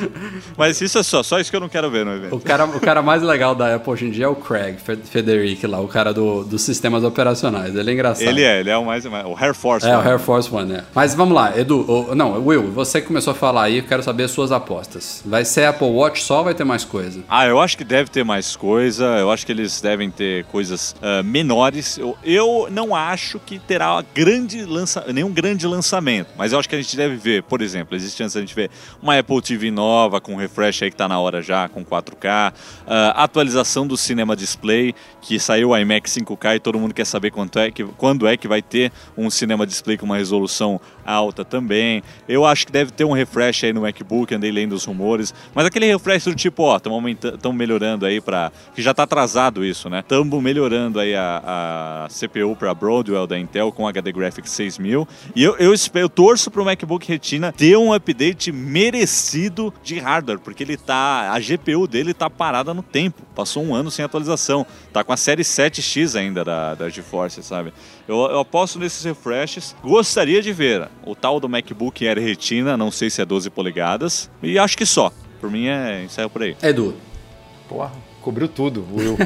[0.56, 2.36] Mas isso é só, só isso que eu não quero ver no evento.
[2.36, 4.96] O cara, o cara mais legal da Apple hoje em dia é o Craig Fe-
[4.96, 7.74] Federici lá, o cara do, dos sistemas operacionais.
[7.74, 8.26] Ele é engraçado.
[8.28, 9.04] Ele é, ele é o mais...
[9.06, 9.86] O Air Force.
[9.86, 10.00] É, o.
[10.00, 10.84] Air Force One, é.
[10.94, 11.84] Mas vamos lá, Edu.
[12.10, 15.22] o- não, Will, você que começou a falar aí, eu quero saber as suas apostas.
[15.24, 17.20] Vai ser Apple Watch só ou vai ter mais coisa?
[17.28, 19.04] Ah, eu acho que deve ter mais coisa.
[19.18, 21.96] Eu acho que eles devem ter coisas ah, menores.
[21.98, 26.28] Eu, eu não acho que terá grande lança, nenhum grande lançamento.
[26.36, 28.68] Mas eu acho que a gente deve ver, por exemplo, existe antes a gente ver
[29.00, 32.52] uma Apple TV nova com refresh aí que tá na hora já, com 4K.
[32.86, 37.30] ah, atualização do Cinema Display, que saiu o iMac 5K e todo mundo quer saber
[37.30, 41.44] quanto é que, quando é que vai ter um Cinema Display com uma resolução alta
[41.44, 42.02] também.
[42.28, 45.32] Eu acho que deve ter um refresh aí no MacBook, andei lendo os rumores.
[45.54, 49.88] Mas aquele refresh do tipo, ó, estamos melhorando aí para Que já tá atrasado isso,
[49.88, 50.00] né?
[50.00, 55.06] Estamos melhorando aí a, a CPU para Broadwell da Intel com HD Graphics 6000.
[55.34, 60.62] E eu, eu, eu torço pro MacBook Retina ter um update merecido de hardware, porque
[60.62, 61.32] ele tá.
[61.32, 63.22] A GPU dele tá parada no tempo.
[63.34, 64.66] Passou um ano sem atualização.
[64.92, 67.72] Tá com a série 7X ainda da, da GeForce, sabe?
[68.06, 69.74] Eu, eu aposto nesses refreshes.
[69.82, 74.30] Gostaria de ver o tal do MacBook Air Retina, não sei se é 12 polegadas.
[74.42, 75.12] E acho que só.
[75.40, 76.56] Por mim é ensaio por aí.
[76.62, 76.94] Edu.
[77.68, 77.92] Porra,
[78.26, 79.16] cobriu tudo, Will.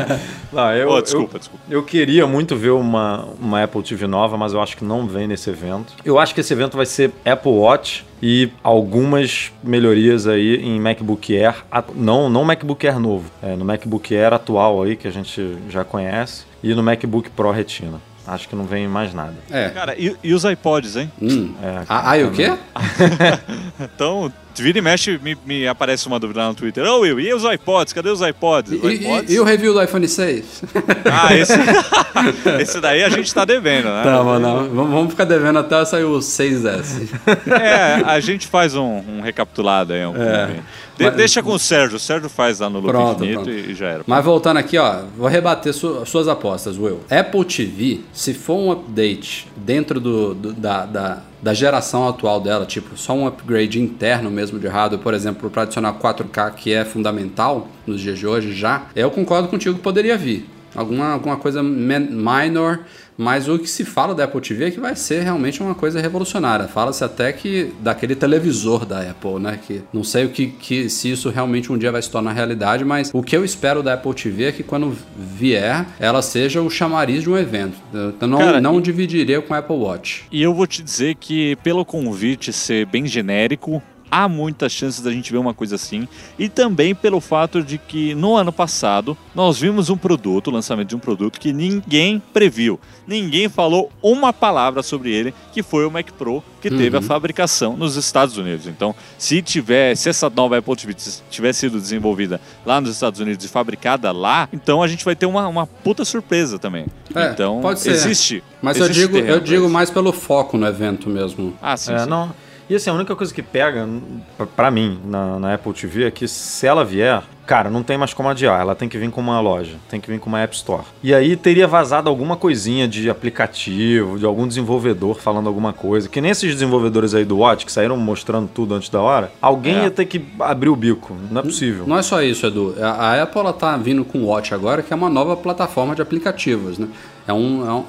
[0.50, 1.62] Não, eu, Oh, eu- desculpa, desculpa.
[1.68, 5.28] Eu queria muito ver uma, uma Apple TV nova, mas eu acho que não vem
[5.28, 5.92] nesse evento.
[6.02, 11.36] Eu acho que esse evento vai ser Apple Watch e algumas melhorias aí em MacBook
[11.36, 11.56] Air.
[11.94, 15.84] Não, não MacBook Air novo, é no MacBook Air atual aí, que a gente já
[15.84, 18.00] conhece, e no MacBook Pro Retina.
[18.26, 19.34] Acho que não vem mais nada.
[19.50, 19.68] É.
[19.68, 21.10] Cara, e, e os iPods, hein?
[21.22, 21.54] Hum.
[21.62, 22.52] É, Ah, ah, e o quê?
[23.80, 26.84] Então, vira e mexe, me, me aparece uma dúvida lá no Twitter.
[26.84, 27.92] Ô, Will, e os iPods?
[27.92, 28.72] Cadê os iPods?
[28.72, 29.34] E, Os e- iPods?
[29.34, 30.62] e o review do iPhone 6?
[31.12, 31.52] Ah, esse...
[32.60, 34.02] esse daí a gente tá devendo, né?
[34.02, 34.68] Tá, mano.
[34.74, 37.08] Vamos vamos ficar devendo até sair o 6S.
[37.50, 40.04] É, a gente faz um, um recapitulado aí.
[40.04, 40.56] Um, É.
[40.98, 41.96] De- deixa com o Sérgio.
[41.96, 43.50] O Sérgio faz lá no Loop Pronto, Infinito pronto.
[43.70, 44.02] E, já era.
[44.06, 47.00] Mas voltando aqui, ó, vou rebater su- suas apostas, Will.
[47.10, 52.64] Apple TV, se for um update dentro do, do- da, da, da geração atual dela,
[52.66, 56.84] tipo, só um upgrade interno mesmo de hardware, por exemplo, para adicionar 4K, que é
[56.84, 60.48] fundamental nos dias de hoje já, eu concordo contigo que poderia vir.
[60.74, 62.80] Alguma, alguma coisa minor,
[63.16, 66.00] mas o que se fala da Apple TV é que vai ser realmente uma coisa
[66.00, 66.68] revolucionária.
[66.68, 69.58] Fala-se até que daquele televisor da Apple, né?
[69.66, 72.84] Que não sei o que, que se isso realmente um dia vai se tornar realidade,
[72.84, 76.70] mas o que eu espero da Apple TV é que quando vier, ela seja o
[76.70, 77.76] chamariz de um evento.
[77.92, 80.24] Eu não, Cara, não dividiria com a Apple Watch.
[80.30, 85.10] E eu vou te dizer que, pelo convite ser bem genérico, há muitas chances da
[85.10, 86.08] gente ver uma coisa assim.
[86.38, 90.88] E também pelo fato de que no ano passado nós vimos um produto, o lançamento
[90.88, 92.78] de um produto que ninguém previu.
[93.06, 97.76] Ninguém falou uma palavra sobre ele, que foi o Mac Pro, que teve a fabricação
[97.76, 98.66] nos Estados Unidos.
[98.66, 100.94] Então, se tiver, se essa nova Apple TV
[101.30, 105.26] tiver sido desenvolvida lá nos Estados Unidos e fabricada lá, então a gente vai ter
[105.26, 106.86] uma, uma puta surpresa também.
[107.14, 107.90] É, então, pode ser.
[107.90, 108.42] existe.
[108.60, 111.54] Mas eu existe digo, terreno eu digo mais pelo foco no evento mesmo.
[111.62, 112.10] Ah, sim, É, sim.
[112.10, 112.34] não.
[112.68, 113.88] E assim, a única coisa que pega,
[114.36, 117.96] pra- pra mim, na, na Apple TV é que se ela vier, cara, não tem
[117.96, 120.40] mais como adiar, ela tem que vir com uma loja, tem que vir com uma
[120.40, 120.82] App Store.
[121.00, 126.20] E aí teria vazado alguma coisinha de aplicativo, de algum desenvolvedor falando alguma coisa, que
[126.20, 129.82] nem esses desenvolvedores aí do Watch que saíram mostrando tudo antes da hora, alguém É.
[129.84, 131.84] ia ter que abrir o bico, não é possível.
[131.86, 132.74] Não é só isso, Edu.
[132.80, 135.94] A, a Apple ela tá vindo com o Watch agora, que é uma nova plataforma
[135.94, 136.88] de aplicativos, né?
[137.28, 137.84] É um, é um-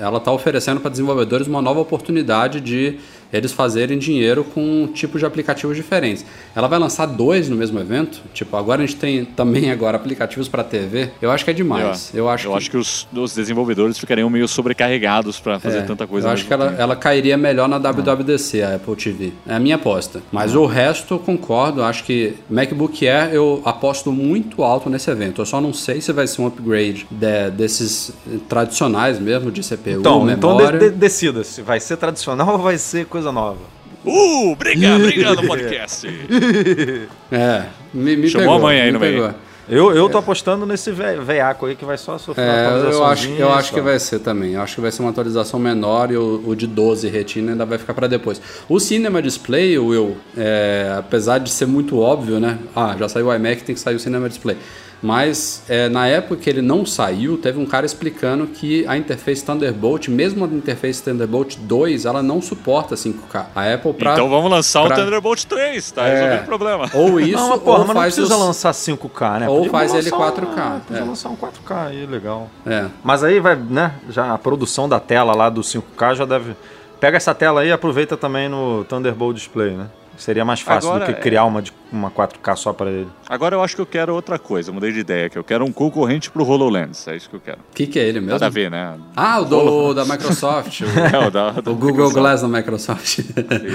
[0.00, 2.98] é- ela está oferecendo para desenvolvedores uma nova oportunidade de
[3.32, 6.24] eles fazerem dinheiro com tipos de aplicativos diferentes.
[6.54, 8.20] Ela vai lançar dois no mesmo evento.
[8.34, 11.10] Tipo, agora a gente tem também agora aplicativos para TV.
[11.20, 12.10] Eu acho que é demais.
[12.14, 15.82] Eu, acho eu que, acho que os, os desenvolvedores ficariam meio sobrecarregados para fazer é,
[15.82, 16.28] tanta coisa.
[16.28, 19.32] Eu acho que ela, ela cairia melhor na WWDC, a Apple TV.
[19.46, 20.20] É a minha aposta.
[20.30, 21.82] Mas o resto eu concordo.
[21.82, 25.40] Acho que MacBook Air eu aposto muito alto nesse evento.
[25.40, 28.12] Eu só não sei se vai ser um upgrade de- desses
[28.48, 30.78] tradicionais mesmo, de CPU, Então, então memória.
[30.78, 33.58] de- de- decida se vai ser tradicional ou vai ser coisa nova.
[34.04, 36.08] Uh, briga, briga no podcast.
[37.30, 37.64] É,
[37.94, 38.56] me, me Chamou pegou.
[38.56, 39.14] a mãe aí me no meio.
[39.22, 39.34] pegou.
[39.68, 43.04] Eu, eu tô apostando nesse ve- veiaco aí que vai só sofrer uma É, eu
[43.04, 43.74] acho, eu acho só.
[43.74, 44.54] que vai ser também.
[44.54, 47.64] Eu acho que vai ser uma atualização menor e o, o de 12 retina ainda
[47.64, 48.42] vai ficar para depois.
[48.68, 52.58] O Cinema Display, Will, é, apesar de ser muito óbvio, né?
[52.74, 54.56] Ah, já saiu o iMac, tem que sair o Cinema Display.
[55.02, 59.44] Mas é, na época que ele não saiu, teve um cara explicando que a interface
[59.44, 63.46] Thunderbolt, mesmo a interface Thunderbolt 2, ela não suporta 5K.
[63.54, 66.14] A Apple pra, então vamos lançar pra- o Thunderbolt 3, tá É.
[66.14, 66.90] resolvendo o problema.
[66.94, 69.48] ou isso, Não, mas, porra, ou mas não faz precisa os- lançar 5K, né?
[69.48, 71.04] ou Podia faz ele lançar 4K, Um, podia é.
[71.04, 72.48] lançar um 4K aí, legal.
[72.64, 72.86] É.
[73.02, 73.94] Mas aí vai, né?
[74.08, 76.54] Já a produção da tela lá do 5K já deve.
[77.00, 79.86] Pega essa tela aí e aproveita também no Thunderbolt Display, né?
[80.16, 83.08] Seria mais fácil Agora, do que é- criar uma, de- uma 4K só para ele.
[83.28, 85.72] Agora eu acho que eu quero outra coisa, mudei de ideia, que eu quero um
[85.72, 87.58] concorrente pro HoloLens, é isso que eu quero.
[87.58, 88.32] O que, que é ele mesmo?
[88.32, 88.94] Nada a ver, né?
[89.16, 90.80] Ah, o do, da Microsoft.
[90.80, 90.84] o-
[91.14, 92.14] É, o da, da O Google Microsoft.
[92.14, 93.20] Glass da Microsoft.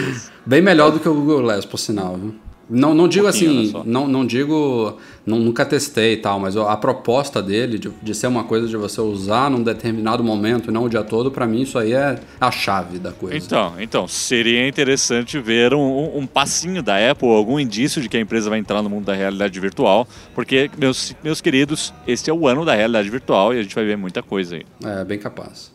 [0.46, 2.16] Bem melhor do que o Google Glass, por sinal.
[2.18, 2.36] Viu?
[2.70, 3.84] Não, não digo pouquinho, assim, só.
[3.86, 8.28] não, não digo, não, nunca testei e tal, mas a proposta dele de, de ser
[8.28, 11.62] uma coisa de você usar num determinado momento e não o dia todo, pra mim
[11.62, 13.38] isso aí é a chave da coisa.
[13.38, 18.18] Então, então, seria interessante ver um, um- um passinho da Apple, algum indício de que
[18.18, 22.34] a empresa vai entrar no mundo da realidade virtual, porque, meus, meus queridos, este é
[22.34, 24.66] o ano da realidade virtual e a gente vai ver muita coisa aí.
[24.84, 25.72] É, bem capaz.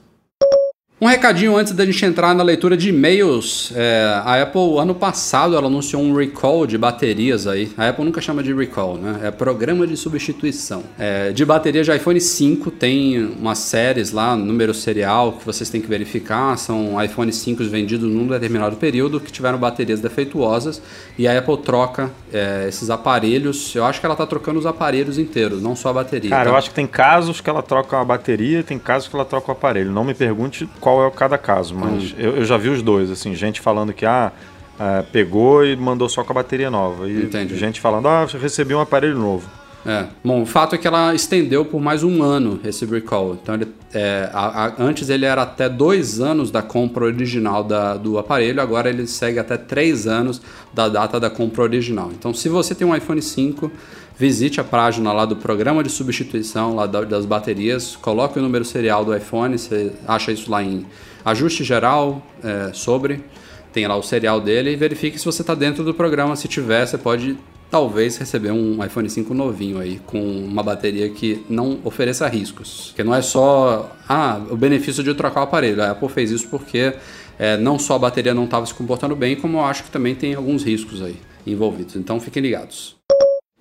[1.03, 3.73] Um recadinho antes da gente entrar na leitura de e-mails.
[3.75, 7.73] É, a Apple, ano passado, ela anunciou um recall de baterias aí.
[7.77, 9.19] A Apple nunca chama de recall, né?
[9.25, 10.85] É programa de substituição.
[10.97, 15.81] É, de bateria de iPhone 5, tem umas séries lá, número serial, que vocês têm
[15.81, 16.57] que verificar.
[16.57, 20.81] São iPhone 5 vendidos num determinado período que tiveram baterias defeituosas.
[21.19, 23.75] E a Apple troca é, esses aparelhos.
[23.75, 26.31] Eu acho que ela tá trocando os aparelhos inteiros, não só a bateria.
[26.31, 26.51] Cara, tá?
[26.51, 29.25] eu acho que tem casos que ela troca a bateria e tem casos que ela
[29.25, 29.91] troca o aparelho.
[29.91, 33.35] Não me pergunte qual é cada caso, mas eu, eu já vi os dois, assim,
[33.35, 34.33] gente falando que ah,
[34.81, 37.09] é, pegou e mandou só com a bateria nova.
[37.09, 37.57] E Entendi.
[37.57, 39.49] gente falando, ah, recebi um aparelho novo.
[39.85, 40.07] É.
[40.25, 43.37] Bom, o fato é que ela estendeu por mais um ano esse recall.
[43.43, 47.97] Então, ele, é, a- a- antes ele era até dois anos da compra original da-
[47.97, 50.41] do aparelho, agora ele segue até três anos
[50.73, 52.11] da data da compra original.
[52.17, 53.73] Então, se você tem um iPhone 5,
[54.19, 58.65] visite a página lá do programa de substituição lá da- das baterias, coloque o número
[58.65, 60.87] serial do iPhone, você acha isso lá em
[61.25, 63.25] ajuste geral, é, sobre,
[63.73, 66.37] tem lá o serial dele e verifique se você está dentro do programa.
[66.37, 67.37] Se tiver, você pode
[67.71, 72.89] talvez receber um iPhone 5 novinho aí, com uma bateria que não ofereça riscos.
[72.89, 75.83] Porque não é só ah, o benefício de trocar o aparelho.
[75.83, 76.93] A Apple fez isso porque
[77.39, 80.15] é, não só a bateria não estava se comportando bem, como eu acho que também
[80.15, 81.97] tem alguns riscos aí envolvidos.
[81.97, 82.95] Então fiquem ligados.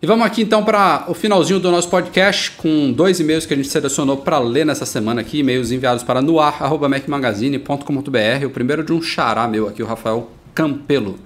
[0.04, 3.56] E vamos aqui então para o finalzinho do nosso podcast com dois e-mails que a
[3.56, 8.46] gente selecionou para ler nessa semana aqui, e-mails enviados para noar@macmagazine.com.br.
[8.48, 11.20] O primeiro de um xará meu aqui, o Rafael Campelo.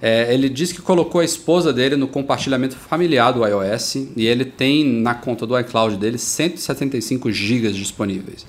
[0.00, 4.46] É, ele diz que colocou a esposa dele no compartilhamento familiar do iOS e ele
[4.46, 8.46] tem na conta do iCloud dele 175 GB disponíveis.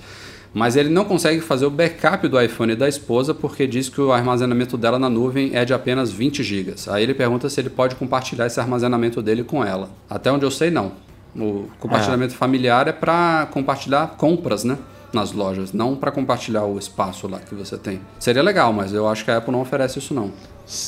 [0.54, 4.12] Mas ele não consegue fazer o backup do iPhone da esposa porque diz que o
[4.12, 6.74] armazenamento dela na nuvem é de apenas 20 GB.
[6.88, 9.90] Aí ele pergunta se ele pode compartilhar esse armazenamento dele com ela.
[10.08, 10.92] Até onde eu sei, não.
[11.34, 14.78] O compartilhamento familiar é para compartilhar compras, né?
[15.12, 18.00] Nas lojas, não para compartilhar o espaço lá que você tem.
[18.18, 20.32] Seria legal, mas eu acho que a Apple não oferece isso não.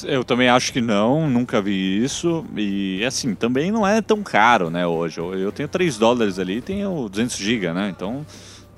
[0.05, 2.45] Eu também acho que não, nunca vi isso.
[2.57, 5.19] E assim, também não é tão caro, né, hoje.
[5.21, 7.89] Eu eu tenho 3 dólares ali e tenho 200 GB, né?
[7.95, 8.27] Então,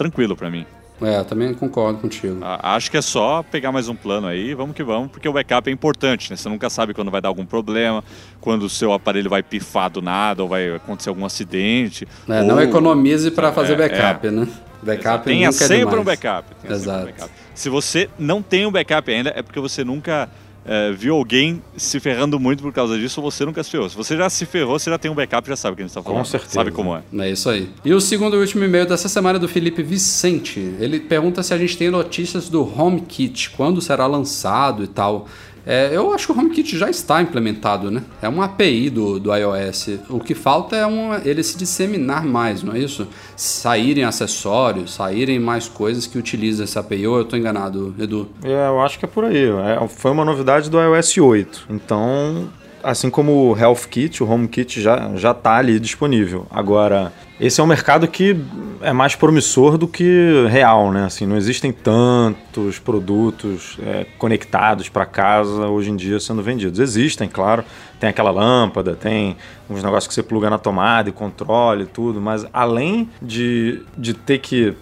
[0.00, 0.64] tranquilo pra mim.
[1.02, 2.38] É, também concordo contigo.
[2.42, 5.68] Acho que é só pegar mais um plano aí, vamos que vamos, porque o backup
[5.68, 6.36] é importante, né?
[6.36, 8.02] Você nunca sabe quando vai dar algum problema,
[8.40, 12.06] quando o seu aparelho vai pifar do nada, ou vai acontecer algum acidente.
[12.28, 14.30] É, ou- não economize para fazer É, backup, é.
[14.30, 14.48] né?
[14.82, 16.48] Backup Tenha nunca é sempre um backup.
[16.54, 17.04] sempre um Exato.
[17.06, 17.30] backup.
[17.54, 20.28] Se você não tem um backup ainda, é porque você nunca
[20.64, 23.88] é, viu alguém se ferrando muito por causa disso, ou você nunca se ferrou.
[23.88, 25.86] Se você já se ferrou, você já tem um backup, já sabe o que a
[25.86, 26.18] gente tá falando.
[26.18, 26.52] Com certeza.
[26.52, 27.02] Sabe como é.
[27.18, 27.68] É isso aí.
[27.84, 30.60] E o segundo e último e-mail dessa semana é do Felipe Vicente.
[30.78, 35.26] Ele pergunta se a gente tem notícias do HomeKit, quando será lançado e tal.
[35.70, 38.02] É, eu acho que o HomeKit já está implementado, né?
[38.20, 40.00] É uma API do, do iOS.
[40.08, 43.06] O que falta é uma, ele se disseminar mais, não é isso?
[43.36, 47.06] Saírem acessórios, saírem mais coisas que utilizam essa API.
[47.06, 48.28] Ou eu estou enganado, Edu?
[48.42, 49.44] É, eu acho que é por aí.
[49.44, 51.66] É, foi uma novidade do iOS 8.
[51.70, 52.48] Então,
[52.82, 56.48] assim como o Health Kit, o Home Kit já já está ali disponível.
[56.50, 58.38] Agora, esse é um mercado que
[58.82, 61.04] é mais promissor do que real, né?
[61.06, 66.78] Assim, não existem tantos produtos é, conectados para casa hoje em dia sendo vendidos.
[66.78, 67.64] Existem, claro.
[67.98, 69.38] Tem aquela lâmpada, tem
[69.70, 74.12] uns negócios que você pluga na tomada e controle e tudo, mas além de, de
[74.12, 74.74] ter que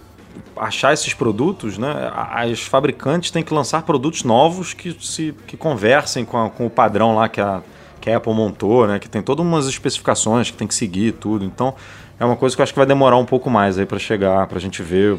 [0.55, 6.25] achar esses produtos, né, as fabricantes têm que lançar produtos novos que se que conversem
[6.25, 7.61] com, a, com o padrão lá que a,
[7.99, 11.45] que a Apple montou, né, que tem todas umas especificações que tem que seguir tudo.
[11.45, 11.73] Então,
[12.19, 14.45] é uma coisa que eu acho que vai demorar um pouco mais aí para chegar,
[14.47, 15.17] para a gente ver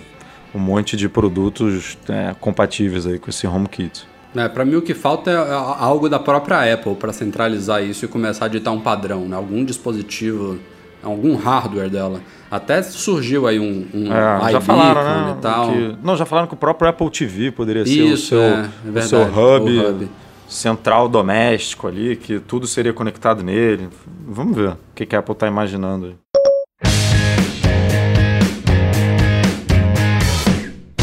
[0.55, 4.07] um monte de produtos é, compatíveis aí com esse HomeKit.
[4.35, 8.09] É, para mim o que falta é algo da própria Apple para centralizar isso e
[8.09, 9.37] começar a ditar um padrão, né?
[9.37, 10.59] Algum dispositivo,
[11.03, 12.21] algum hardware dela.
[12.49, 15.73] Até surgiu aí um, um é, já falaram, né, e tal.
[15.73, 18.51] Que, não, já falaram que o próprio Apple TV poderia ser isso, o seu, é,
[18.51, 20.11] é verdade, o seu hub, o hub
[20.49, 23.89] central doméstico ali, que tudo seria conectado nele.
[24.27, 26.17] Vamos ver o que, que a Apple está imaginando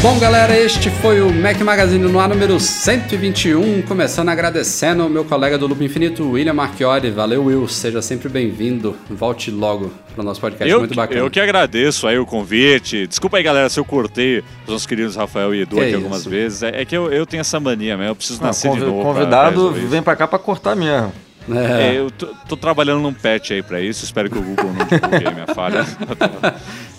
[0.00, 3.82] Bom, galera, este foi o Mac Magazine no ar número 121.
[3.82, 7.10] Começando agradecendo ao meu colega do Loop Infinito, William Marchiori.
[7.10, 7.66] Valeu, Will.
[7.66, 8.96] Seja sempre bem-vindo.
[9.10, 10.70] Volte logo para o nosso podcast.
[10.72, 11.20] Eu, Muito bacana.
[11.20, 13.08] Eu que agradeço aí o convite.
[13.08, 15.96] Desculpa aí, galera, se eu cortei os nossos queridos Rafael e Edu Que aqui isso?
[15.98, 16.62] algumas vezes.
[16.62, 18.12] É, é que eu, eu tenho essa mania mesmo.
[18.12, 18.92] Eu preciso Não, nascer de novo.
[18.92, 19.88] pra- pra convidado isso.
[19.88, 21.12] vem pra cá pra cortar mesmo.
[21.50, 21.94] É.
[21.94, 24.04] É, eu tô, tô trabalhando num patch aí pra isso.
[24.04, 25.84] Espero que o Google não divulgue aí minha falha.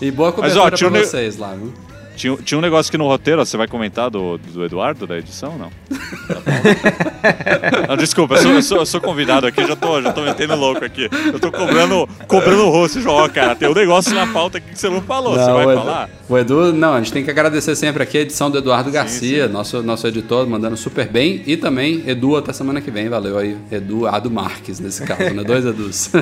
[0.01, 1.73] E boa Mas, cobertura ó, para um ne- vocês lá, viu?
[2.19, 5.17] Tinha, tinha um negócio aqui no roteiro, ó, você vai comentar do, do Eduardo, da
[5.17, 5.71] edição, não?
[7.87, 10.53] não, desculpa, eu sou, eu, sou, eu sou convidado aqui, já tô, já tô metendo
[10.53, 11.09] louco aqui.
[11.31, 14.77] Eu tô cobrando, cobrando o rosto, ó, cara, tem um negócio na pauta aqui que
[14.79, 16.09] você não falou, você Não, vai o Edu- falar?
[16.27, 19.47] O Edu, não, a gente tem que agradecer sempre aqui a edição do Eduardo Garcia,
[19.47, 21.41] Nosso, nosso editor, mandando super bem.
[21.47, 23.57] E também Edu até semana que vem, valeu aí.
[23.71, 25.41] Eduardo Marques, nesse caso, né?
[25.43, 26.09] Dois Edus.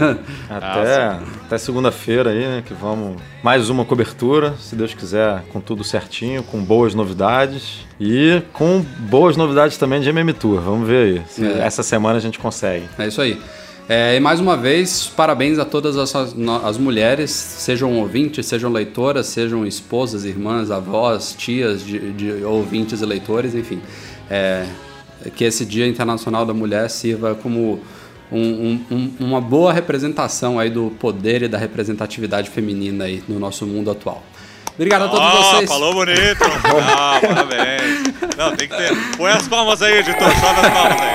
[0.50, 2.64] Até, até segunda-feira aí, né?
[2.66, 3.18] Que vamos.
[3.44, 7.86] Mais uma cobertura, se Deus quiser, com tudo certinho, com boas novidades.
[8.00, 10.62] E com boas novidades também de MM Tour.
[10.62, 11.22] Vamos ver aí.
[11.28, 11.60] Se É.
[11.66, 12.86] essa semana a gente consegue.
[13.00, 13.40] É isso aí.
[13.90, 19.28] É, e mais uma vez, parabéns a todas as, as mulheres, sejam ouvintes, sejam leitoras,
[19.28, 23.80] sejam esposas, irmãs, avós, tias de, de ouvintes e leitores, enfim.
[24.30, 24.66] É,
[25.36, 27.80] que esse Dia Internacional da Mulher sirva como
[28.30, 33.66] um- um- uma boa representação aí do poder e da representatividade feminina aí no nosso
[33.66, 34.22] mundo atual.
[34.78, 35.70] Obrigado a todos Ó, vocês.
[35.70, 36.44] falou bonito.
[37.00, 38.14] Ah, parabéns.
[38.38, 38.96] Não, tem que ter.
[39.18, 40.30] Põe as palmas aí, editor.
[40.30, 41.08] Sobe as palmas aí.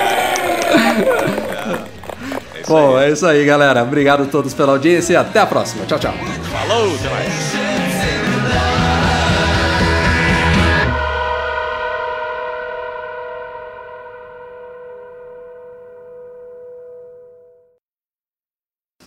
[2.55, 3.05] É isso Bom, aí.
[3.05, 3.83] é isso aí, galera.
[3.83, 5.85] Obrigado a todos pela audiência e até a próxima.
[5.85, 6.13] Tchau, tchau.
[6.51, 7.52] Falou, até mais.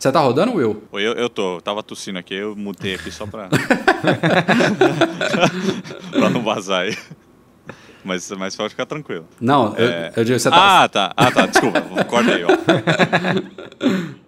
[0.06, 0.84] Você tá rodando, Will?
[0.92, 3.48] Oi, eu, eu tô, eu tava tossindo aqui, eu mutei aqui só pra.
[6.12, 6.96] pra não vazar aí.
[8.04, 9.26] Mas, mas pode ficar tranquilo.
[9.40, 10.12] Não, eu, É.
[10.14, 10.84] eu digo, você tá.
[10.84, 11.12] Ah, tá.
[11.16, 11.46] Ah, tá.
[11.46, 11.80] Desculpa.
[12.04, 12.48] Corta aí, ó.